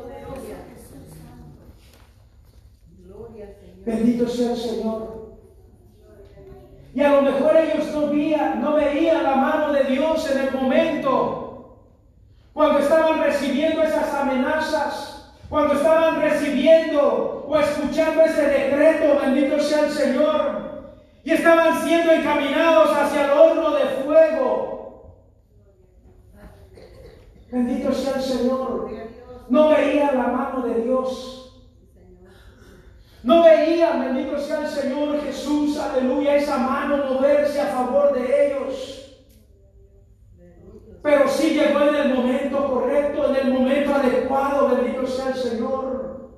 Gloria 3.05 3.47
al 3.47 3.55
Señor. 3.55 3.80
Bendito 3.91 4.29
sea 4.29 4.53
el 4.53 4.57
Señor. 4.57 5.31
Y 6.95 7.03
a 7.03 7.11
lo 7.11 7.23
mejor 7.23 7.57
ellos 7.57 7.93
no 7.93 8.07
veían, 8.07 8.63
no 8.63 8.75
veían 8.75 9.25
la 9.25 9.35
mano 9.35 9.73
de 9.73 9.85
Dios 9.85 10.31
en 10.31 10.47
el 10.47 10.53
momento, 10.53 11.77
cuando 12.53 12.79
estaban 12.79 13.21
recibiendo 13.21 13.83
esas 13.83 14.15
amenazas, 14.15 15.35
cuando 15.49 15.75
estaban 15.75 16.21
recibiendo 16.21 17.47
o 17.49 17.59
escuchando 17.59 18.23
ese 18.23 18.47
decreto, 18.47 19.21
bendito 19.21 19.59
sea 19.59 19.81
el 19.81 19.91
Señor, 19.91 20.93
y 21.25 21.33
estaban 21.33 21.83
siendo 21.83 22.13
encaminados 22.13 22.91
hacia 22.97 23.25
el 23.25 23.31
horno 23.31 23.71
de 23.73 23.85
fuego. 24.05 25.17
Bendito 27.51 27.93
sea 27.93 28.15
el 28.15 28.23
Señor. 28.23 28.89
No 29.49 29.69
veían 29.71 30.17
la 30.17 30.29
mano 30.29 30.63
de 30.63 30.83
Dios. 30.83 31.40
No 33.23 33.45
veían, 33.45 34.01
bendito 34.01 34.39
sea 34.39 34.63
el 34.63 34.69
Señor 34.69 35.21
Jesús, 35.21 35.79
aleluya, 35.79 36.37
esa 36.37 36.57
mano 36.57 37.13
moverse 37.13 37.61
a 37.61 37.67
favor 37.67 38.15
de 38.15 38.47
ellos. 38.47 39.21
Pero 41.03 41.29
sí 41.29 41.51
llegó 41.51 41.81
en 41.81 41.95
el 41.97 42.15
momento 42.15 42.67
correcto, 42.67 43.29
en 43.29 43.37
el 43.37 43.53
momento 43.53 43.95
adecuado, 43.95 44.75
bendito 44.75 45.07
sea 45.07 45.29
el 45.29 45.35
Señor. 45.35 46.31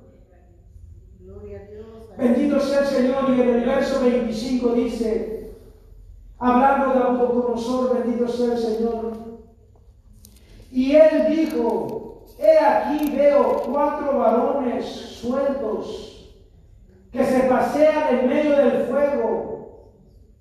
Gloria 1.19 1.61
a 1.61 1.71
Dios. 1.71 2.17
Bendito 2.17 2.59
sea 2.59 2.79
el 2.79 2.85
Señor. 2.85 3.29
Y 3.29 3.41
en 3.41 3.49
el 3.49 3.65
verso 3.65 4.01
25 4.01 4.69
dice, 4.73 5.55
hablando 6.37 6.93
de 6.93 6.99
Nabucodonosor, 6.99 8.03
bendito 8.03 8.27
sea 8.27 8.53
el 8.53 8.59
Señor. 8.59 9.13
Y 10.71 10.95
él 10.95 11.27
dijo, 11.29 12.25
he 12.39 12.57
aquí 12.57 13.11
veo 13.15 13.63
cuatro 13.65 14.17
varones 14.17 14.85
sueltos 14.85 16.12
que 17.13 17.23
se 17.23 17.41
pasean 17.41 18.19
en 18.19 18.27
medio 18.27 18.57
del 18.57 18.87
fuego 18.87 19.91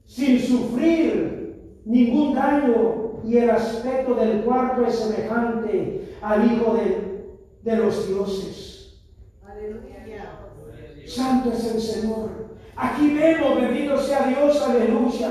sin 0.06 0.40
sufrir 0.40 1.82
ningún 1.84 2.34
daño 2.34 3.20
y 3.24 3.36
el 3.36 3.50
aspecto 3.50 4.14
del 4.14 4.40
cuarto 4.40 4.86
es 4.86 4.96
semejante 4.98 6.16
al 6.22 6.50
Hijo 6.50 6.74
de, 6.74 7.36
de 7.62 7.76
los 7.76 8.08
dioses. 8.08 9.02
Aleluya. 9.46 9.92
Santo 11.06 11.52
es 11.52 11.74
el 11.74 11.80
Señor. 11.80 12.30
Aquí 12.74 13.14
vemos, 13.14 13.60
bendito 13.60 13.98
sea 13.98 14.22
Dios, 14.22 14.62
aleluya, 14.66 15.30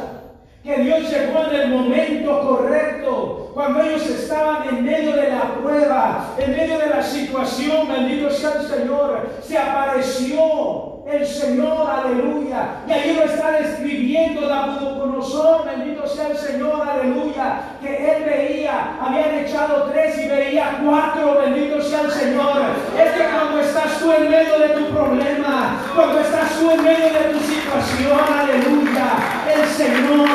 que 0.64 0.78
Dios 0.84 1.10
llegó 1.10 1.44
en 1.50 1.60
el 1.60 1.70
momento 1.70 2.48
correcto, 2.48 3.52
cuando 3.56 3.82
ellos 3.82 4.08
estaban 4.08 4.70
en 4.70 4.86
medio 4.86 5.16
de 5.16 5.30
la 5.30 5.56
prueba, 5.60 6.36
en 6.38 6.52
medio 6.52 6.78
de 6.78 6.88
la 6.88 7.02
situación, 7.02 7.88
bendito 7.88 8.30
sea 8.30 8.62
el 8.62 8.68
Señor, 8.68 9.30
se 9.42 9.58
apareció 9.58 10.91
el 11.06 11.26
Señor, 11.26 11.90
aleluya, 11.90 12.84
y 12.88 12.92
ahí 12.92 13.16
lo 13.16 13.24
está 13.24 13.52
describiendo 13.52 14.48
Nabucodonosor, 14.48 15.66
bendito 15.66 16.08
sea 16.08 16.28
el 16.30 16.38
Señor, 16.38 16.88
aleluya, 16.88 17.62
que 17.82 18.12
él 18.12 18.24
veía, 18.24 18.98
habían 19.02 19.46
echado 19.46 19.90
tres 19.92 20.18
y 20.20 20.28
veía 20.28 20.80
cuatro, 20.86 21.40
bendito 21.42 21.82
sea 21.82 22.02
el 22.02 22.12
Señor, 22.12 22.62
es 22.98 23.12
que 23.14 23.24
cuando 23.30 23.60
estás 23.62 24.00
tú 24.00 24.12
en 24.12 24.30
medio 24.30 24.60
de 24.60 24.70
tu 24.70 24.86
problema, 24.90 25.78
cuando 25.96 26.20
estás 26.20 26.60
tú 26.60 26.72
en 26.72 26.84
medio 26.84 27.06
de 27.06 27.34
tu 27.34 27.40
situación, 27.40 28.20
aleluya, 28.40 29.08
el 29.54 29.68
Señor, 29.68 30.30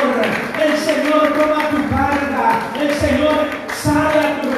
el 0.63 0.77
Señor 0.77 1.33
toma 1.33 1.69
tu 1.69 1.89
carga, 1.89 2.59
el 2.79 2.93
Señor 2.93 3.67
sale 3.73 4.19
a 4.19 4.41
tu 4.41 4.56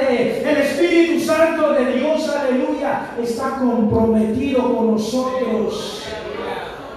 el 0.00 0.56
Espíritu 0.58 1.24
Santo 1.24 1.72
de 1.72 1.92
Dios, 1.92 2.28
aleluya, 2.28 3.16
está 3.22 3.58
comprometido 3.58 4.76
con 4.76 4.92
nosotros 4.92 6.02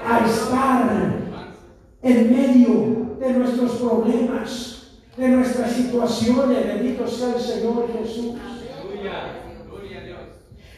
a 0.06 0.26
estar 0.26 1.20
en 2.02 2.36
medio 2.36 3.18
de 3.20 3.34
nuestros 3.34 3.72
problemas, 3.74 5.00
de 5.16 5.28
nuestras 5.30 5.72
situaciones. 5.72 6.66
Bendito 6.66 7.08
sea 7.08 7.36
el 7.36 7.41
Señor 7.41 7.88
Jesús. 7.93 8.36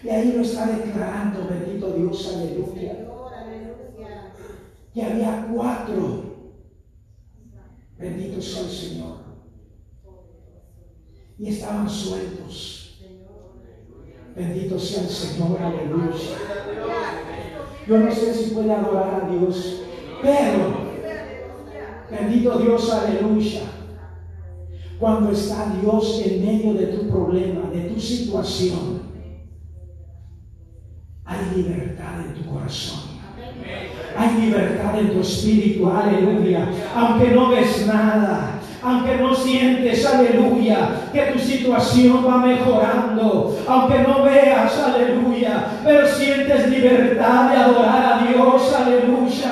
Y 0.03 0.09
ahí 0.09 0.33
lo 0.35 0.41
está 0.41 0.65
declarando, 0.65 1.47
bendito 1.47 1.91
Dios, 1.91 2.35
aleluya. 2.35 3.07
Que 4.93 5.03
había 5.03 5.47
cuatro. 5.53 6.31
Bendito 7.97 8.41
sea 8.41 8.63
el 8.63 8.69
Señor. 8.69 9.20
Y 11.41 11.47
estaban 11.47 11.89
sueltos. 11.89 12.99
Bendito 14.35 14.77
sea 14.77 15.01
el 15.01 15.09
Señor, 15.09 15.59
aleluya. 15.59 16.13
Yo 17.87 17.97
no 17.97 18.11
sé 18.13 18.31
si 18.31 18.51
puede 18.51 18.71
adorar 18.71 19.23
a 19.23 19.27
Dios, 19.27 19.81
pero 20.21 20.91
bendito 22.11 22.59
Dios, 22.59 22.93
aleluya. 22.93 23.61
Cuando 24.99 25.31
está 25.31 25.73
Dios 25.81 26.21
en 26.23 26.45
medio 26.45 26.73
de 26.75 26.85
tu 26.85 27.09
problema, 27.09 27.71
de 27.71 27.89
tu 27.89 27.99
situación, 27.99 29.01
hay 31.25 31.55
libertad 31.55 32.21
en 32.23 32.35
tu 32.35 32.51
corazón. 32.51 32.99
Hay 34.15 34.41
libertad 34.41 34.99
en 34.99 35.13
tu 35.13 35.21
espíritu, 35.21 35.89
aleluya. 35.89 36.71
Aunque 36.95 37.31
no 37.31 37.49
ves 37.49 37.87
nada, 37.87 38.60
aunque 38.83 39.15
no 39.17 39.33
sientes, 39.35 40.05
aleluya, 40.05 40.89
que 41.13 41.21
tu 41.21 41.39
situación 41.39 42.25
va 42.27 42.37
mejorando, 42.37 43.57
aunque 43.67 43.99
no 43.99 44.23
veas, 44.23 44.77
aleluya, 44.79 45.65
pero 45.83 46.07
sientes 46.07 46.67
libertad 46.67 47.49
de 47.49 47.57
adorar 47.57 48.13
a 48.13 48.27
Dios, 48.27 48.73
aleluya. 48.73 49.51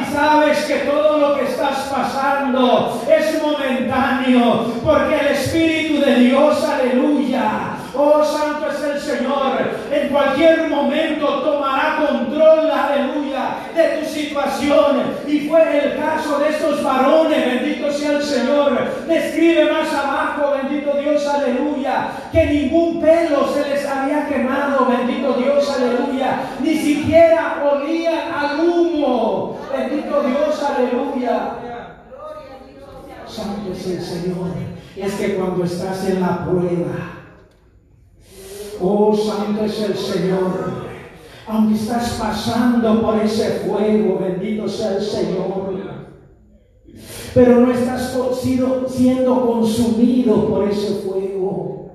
Y 0.00 0.12
sabes 0.12 0.64
que 0.64 0.74
todo 0.90 1.18
lo 1.18 1.36
que 1.36 1.44
estás 1.44 1.90
pasando 1.90 3.02
es 3.08 3.42
momentáneo, 3.42 4.66
porque 4.84 5.14
el 5.14 5.26
Espíritu 5.34 6.04
de 6.04 6.14
Dios, 6.16 6.64
aleluya, 6.64 7.78
Oh, 8.00 8.22
santo 8.22 8.68
es 8.70 8.80
el 8.84 9.00
Señor. 9.00 9.58
En 9.90 10.08
cualquier 10.10 10.68
momento 10.68 11.26
tomará 11.42 11.96
control, 11.96 12.70
aleluya, 12.70 13.27
de 13.78 13.98
tu 13.98 14.06
situación. 14.06 15.02
Y 15.26 15.48
fue 15.48 15.84
el 15.84 15.96
caso 15.96 16.38
de 16.38 16.50
estos 16.50 16.82
varones, 16.82 17.44
bendito 17.46 17.92
sea 17.92 18.12
el 18.12 18.22
Señor. 18.22 18.76
Describe 19.06 19.72
más 19.72 19.92
abajo, 19.94 20.56
bendito 20.62 20.98
Dios, 20.98 21.26
aleluya, 21.26 22.10
que 22.32 22.46
ningún 22.46 23.00
pelo 23.00 23.48
se 23.54 23.68
les 23.68 23.86
había 23.86 24.26
quemado, 24.26 24.86
bendito 24.86 25.34
Dios, 25.34 25.70
aleluya. 25.70 26.40
Ni 26.60 26.76
siquiera 26.76 27.62
olían 27.64 28.32
al 28.32 28.60
humo, 28.60 29.58
bendito 29.72 30.22
Dios, 30.22 30.62
aleluya. 30.62 31.54
Santo 33.26 33.72
es 33.72 33.86
el 33.86 34.02
Señor. 34.02 34.48
Es 34.96 35.14
que 35.14 35.36
cuando 35.36 35.64
estás 35.64 36.08
en 36.08 36.20
la 36.20 36.44
prueba, 36.44 37.14
Oh, 38.80 39.12
santo 39.12 39.64
es 39.64 39.80
el 39.82 39.96
Señor. 39.96 40.87
Aunque 41.48 41.76
estás 41.76 42.18
pasando 42.20 43.00
por 43.00 43.18
ese 43.22 43.64
fuego, 43.66 44.18
bendito 44.20 44.68
sea 44.68 44.96
el 44.96 45.02
Señor. 45.02 45.78
Pero 47.34 47.60
no 47.60 47.72
estás 47.72 48.16
siendo 48.40 49.46
consumido 49.46 50.48
por 50.48 50.68
ese 50.68 51.02
fuego. 51.06 51.92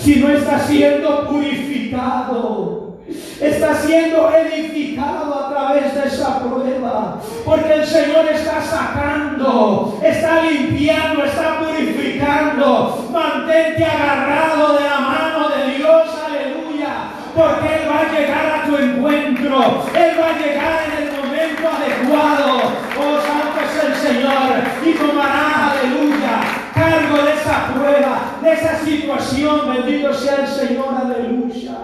Si 0.00 0.16
no 0.16 0.30
estás 0.30 0.66
siendo 0.66 1.28
purificado, 1.28 2.98
está 3.40 3.74
siendo 3.74 4.30
edificado 4.30 5.34
a 5.34 5.50
través 5.50 5.94
de 5.94 6.08
esa 6.08 6.40
prueba. 6.40 7.20
Porque 7.44 7.72
el 7.74 7.86
Señor 7.86 8.26
está 8.32 8.62
sacando, 8.62 9.98
está 10.02 10.42
limpiando, 10.42 11.24
está 11.24 11.60
purificando. 11.60 13.08
Mantente 13.12 13.84
agarrado 13.84 14.74
de 14.74 14.84
la 14.84 15.00
mano 15.00 15.48
de 15.50 15.76
Dios, 15.76 16.08
aleluya. 16.26 17.10
Porque 17.34 17.71
llegar 18.12 18.46
a 18.46 18.66
tu 18.66 18.76
encuentro. 18.76 19.84
Él 19.94 20.20
va 20.20 20.28
a 20.28 20.38
llegar 20.38 20.80
en 20.86 21.08
el 21.08 21.12
momento 21.16 21.68
adecuado. 21.68 22.72
Oh, 22.98 23.20
santo 23.20 23.58
es 23.64 23.84
el 23.84 23.94
Señor. 23.94 24.62
Y 24.84 24.94
tomará, 24.94 25.72
aleluya, 25.72 26.40
cargo 26.74 27.24
de 27.24 27.32
esa 27.32 27.74
prueba, 27.74 28.38
de 28.42 28.52
esa 28.52 28.84
situación. 28.84 29.74
Bendito 29.74 30.12
sea 30.12 30.44
el 30.44 30.48
Señor, 30.48 30.94
aleluya. 30.94 31.78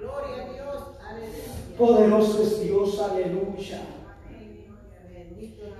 Gloria 0.00 0.42
a 0.42 0.52
Dios, 0.52 0.82
aleluya. 1.06 1.76
Poderoso 1.78 2.42
es 2.42 2.62
Dios, 2.62 3.00
aleluya. 3.00 3.80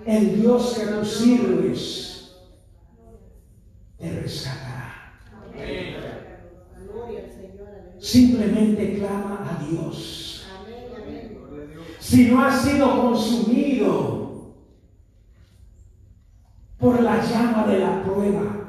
El 0.06 0.40
Dios 0.42 0.78
que 0.78 0.86
tú 0.86 1.04
sirves 1.04 2.36
te 3.98 4.10
rescatará. 4.20 5.14
Gloria 5.54 7.20
al 7.20 7.30
Señor. 7.30 7.83
Simplemente 7.98 8.98
clama 8.98 9.48
a 9.50 9.64
Dios. 9.64 10.46
Si 12.00 12.28
no 12.28 12.44
has 12.44 12.62
sido 12.62 13.00
consumido 13.00 14.54
por 16.78 17.00
la 17.00 17.22
llama 17.22 17.66
de 17.66 17.78
la 17.78 18.02
prueba, 18.04 18.64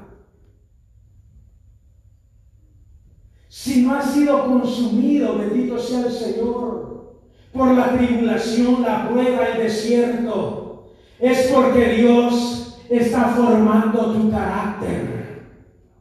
si 3.50 3.82
no 3.82 3.96
has 3.96 4.14
sido 4.14 4.46
consumido, 4.46 5.38
bendito 5.38 5.78
sea 5.80 6.06
el 6.06 6.12
Señor, 6.12 7.20
por 7.52 7.72
la 7.72 7.98
tribulación, 7.98 8.82
la 8.84 9.10
prueba, 9.10 9.48
el 9.48 9.64
desierto, 9.64 10.92
es 11.20 11.48
porque 11.48 11.94
Dios 11.94 12.78
está 12.90 13.30
formando 13.30 14.14
tu 14.14 14.30
carácter. 14.30 15.46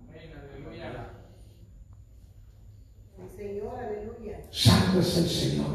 Amén. 0.09 0.33
Aleluya. 0.53 1.11
El 3.19 3.31
Señor, 3.37 3.75
aleluya. 3.79 4.41
Santo 4.95 5.01
es 5.01 5.17
el 5.17 5.29
Señor. 5.29 5.67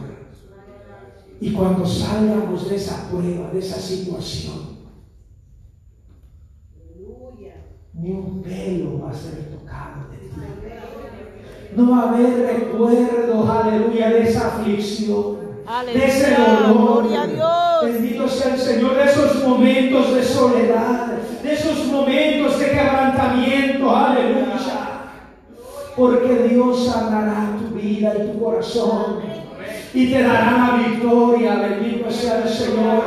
Y 1.41 1.51
cuando 1.51 1.86
salgamos 1.86 2.70
de 2.70 2.76
esa 2.76 3.09
prueba, 3.09 3.49
de 3.51 3.59
esa 3.59 3.80
situación, 3.80 4.80
ni 7.93 8.11
un 8.11 8.41
pelo 8.41 9.01
va 9.01 9.11
a 9.11 9.13
ser 9.13 9.49
tocado 9.49 10.09
de 10.11 10.17
ti. 10.17 10.30
No 11.76 11.91
va 11.91 12.01
a 12.01 12.09
haber 12.09 12.59
recuerdos, 12.59 13.49
aleluya, 13.49 14.09
de 14.09 14.22
esa 14.22 14.47
aflicción, 14.47 15.38
de 15.93 16.05
ese 16.05 16.36
dolor. 16.36 17.05
a 17.13 17.28
Dios. 17.28 17.93
Bendito 17.93 18.28
sea 18.28 18.55
el 18.55 18.59
Señor, 18.59 18.95
de 18.95 19.03
esos 19.05 19.43
momentos 19.43 20.15
de 20.15 20.24
soledad, 20.24 21.07
de 21.43 21.53
esos 21.53 21.88
momentos 21.88 22.59
de 22.59 22.65
quebrantamiento, 22.65 23.95
aleluya. 23.95 24.59
Porque 25.95 26.47
Dios 26.49 26.86
sanará 26.86 27.59
vida 27.80 28.13
y 28.17 28.32
tu 28.32 28.43
corazón 28.43 29.19
y 29.93 30.11
te 30.11 30.23
dará 30.23 30.77
la 30.77 30.88
victoria. 30.88 31.55
Bendito 31.55 32.11
sea 32.11 32.43
el 32.43 32.49
Señor. 32.49 33.03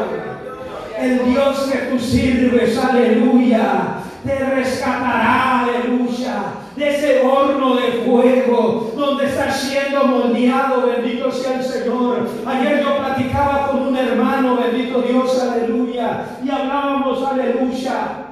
El 0.98 1.24
Dios 1.24 1.70
que 1.70 1.78
tú 1.78 1.98
sirves, 1.98 2.78
aleluya, 2.78 3.96
te 4.24 4.38
rescatará, 4.38 5.60
aleluya, 5.60 6.44
de 6.76 6.88
ese 6.88 7.26
horno 7.26 7.74
de 7.74 8.04
fuego 8.04 8.92
donde 8.94 9.26
estás 9.26 9.60
siendo 9.62 10.06
moldeado, 10.06 10.86
bendito 10.86 11.32
sea 11.32 11.58
el 11.58 11.64
Señor. 11.64 12.28
Ayer 12.46 12.84
yo 12.84 12.98
platicaba 12.98 13.68
con 13.68 13.88
un 13.88 13.96
hermano, 13.96 14.56
bendito 14.56 15.02
Dios, 15.02 15.42
aleluya, 15.42 16.24
y 16.44 16.50
hablábamos, 16.50 17.26
aleluya, 17.26 18.26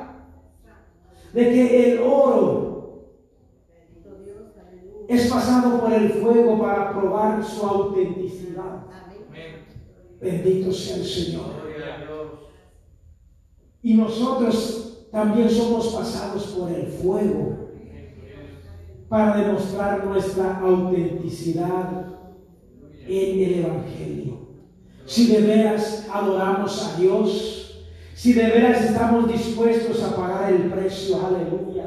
de 1.33 1.43
que 1.43 1.93
el 1.93 2.01
oro. 2.03 2.60
Es 5.11 5.27
pasado 5.27 5.81
por 5.81 5.93
el 5.93 6.09
fuego 6.09 6.57
para 6.61 6.93
probar 6.93 7.45
su 7.45 7.67
autenticidad. 7.67 8.85
Amén. 9.27 9.67
Bendito 10.21 10.73
sea 10.73 10.99
el 10.99 11.05
Señor. 11.05 11.47
Y 13.83 13.95
nosotros 13.95 15.09
también 15.11 15.51
somos 15.51 15.89
pasados 15.89 16.45
por 16.57 16.71
el 16.71 16.87
fuego 16.87 17.71
para 19.09 19.39
demostrar 19.39 20.07
nuestra 20.07 20.61
autenticidad 20.61 22.07
en 23.05 23.43
el 23.43 23.65
Evangelio. 23.65 24.39
Si 25.07 25.27
de 25.27 25.41
veras 25.41 26.07
adoramos 26.13 26.87
a 26.87 27.01
Dios, 27.01 27.85
si 28.15 28.33
de 28.33 28.45
veras 28.45 28.85
estamos 28.85 29.27
dispuestos 29.27 30.05
a 30.05 30.15
pagar 30.15 30.53
el 30.53 30.71
precio, 30.71 31.19
aleluya. 31.27 31.80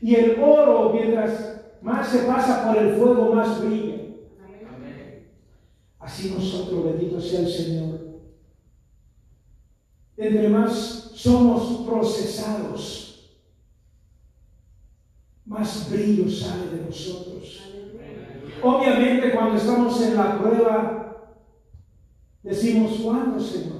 Y 0.00 0.14
el 0.14 0.40
oro, 0.42 0.92
mientras 0.92 1.62
más 1.82 2.08
se 2.08 2.20
pasa 2.20 2.66
por 2.66 2.82
el 2.82 2.94
fuego, 2.94 3.34
más 3.34 3.64
brilla. 3.64 3.96
Amén. 4.74 5.28
Así 5.98 6.30
nosotros, 6.30 6.84
bendito 6.84 7.20
sea 7.20 7.40
el 7.40 7.48
Señor. 7.48 8.08
Entre 10.16 10.48
más 10.48 11.12
somos 11.14 11.86
procesados, 11.88 13.38
más 15.44 15.90
brillo 15.90 16.30
sale 16.30 16.70
de 16.70 16.84
nosotros. 16.86 17.62
Obviamente 18.62 19.32
cuando 19.32 19.56
estamos 19.56 20.02
en 20.02 20.16
la 20.16 20.38
prueba, 20.38 21.34
decimos, 22.42 22.98
¿cuándo, 23.02 23.38
Señor? 23.38 23.78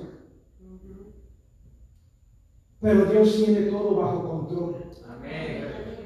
Pero 2.81 3.07
Dios 3.07 3.45
tiene 3.45 3.63
todo 3.63 3.97
bajo 3.97 4.29
control. 4.29 4.77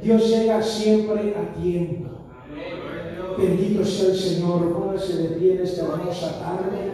Dios 0.02 0.28
llega 0.28 0.60
siempre 0.60 1.34
a 1.36 1.54
tiempo. 1.60 2.10
Bendito 3.38 3.84
sea 3.84 4.10
el 4.10 4.16
Señor. 4.16 4.72
Póngase 4.72 5.16
de 5.16 5.28
pie 5.36 5.54
en 5.54 5.62
esta 5.62 5.86
hermosa 5.86 6.40
tarde. 6.40 6.90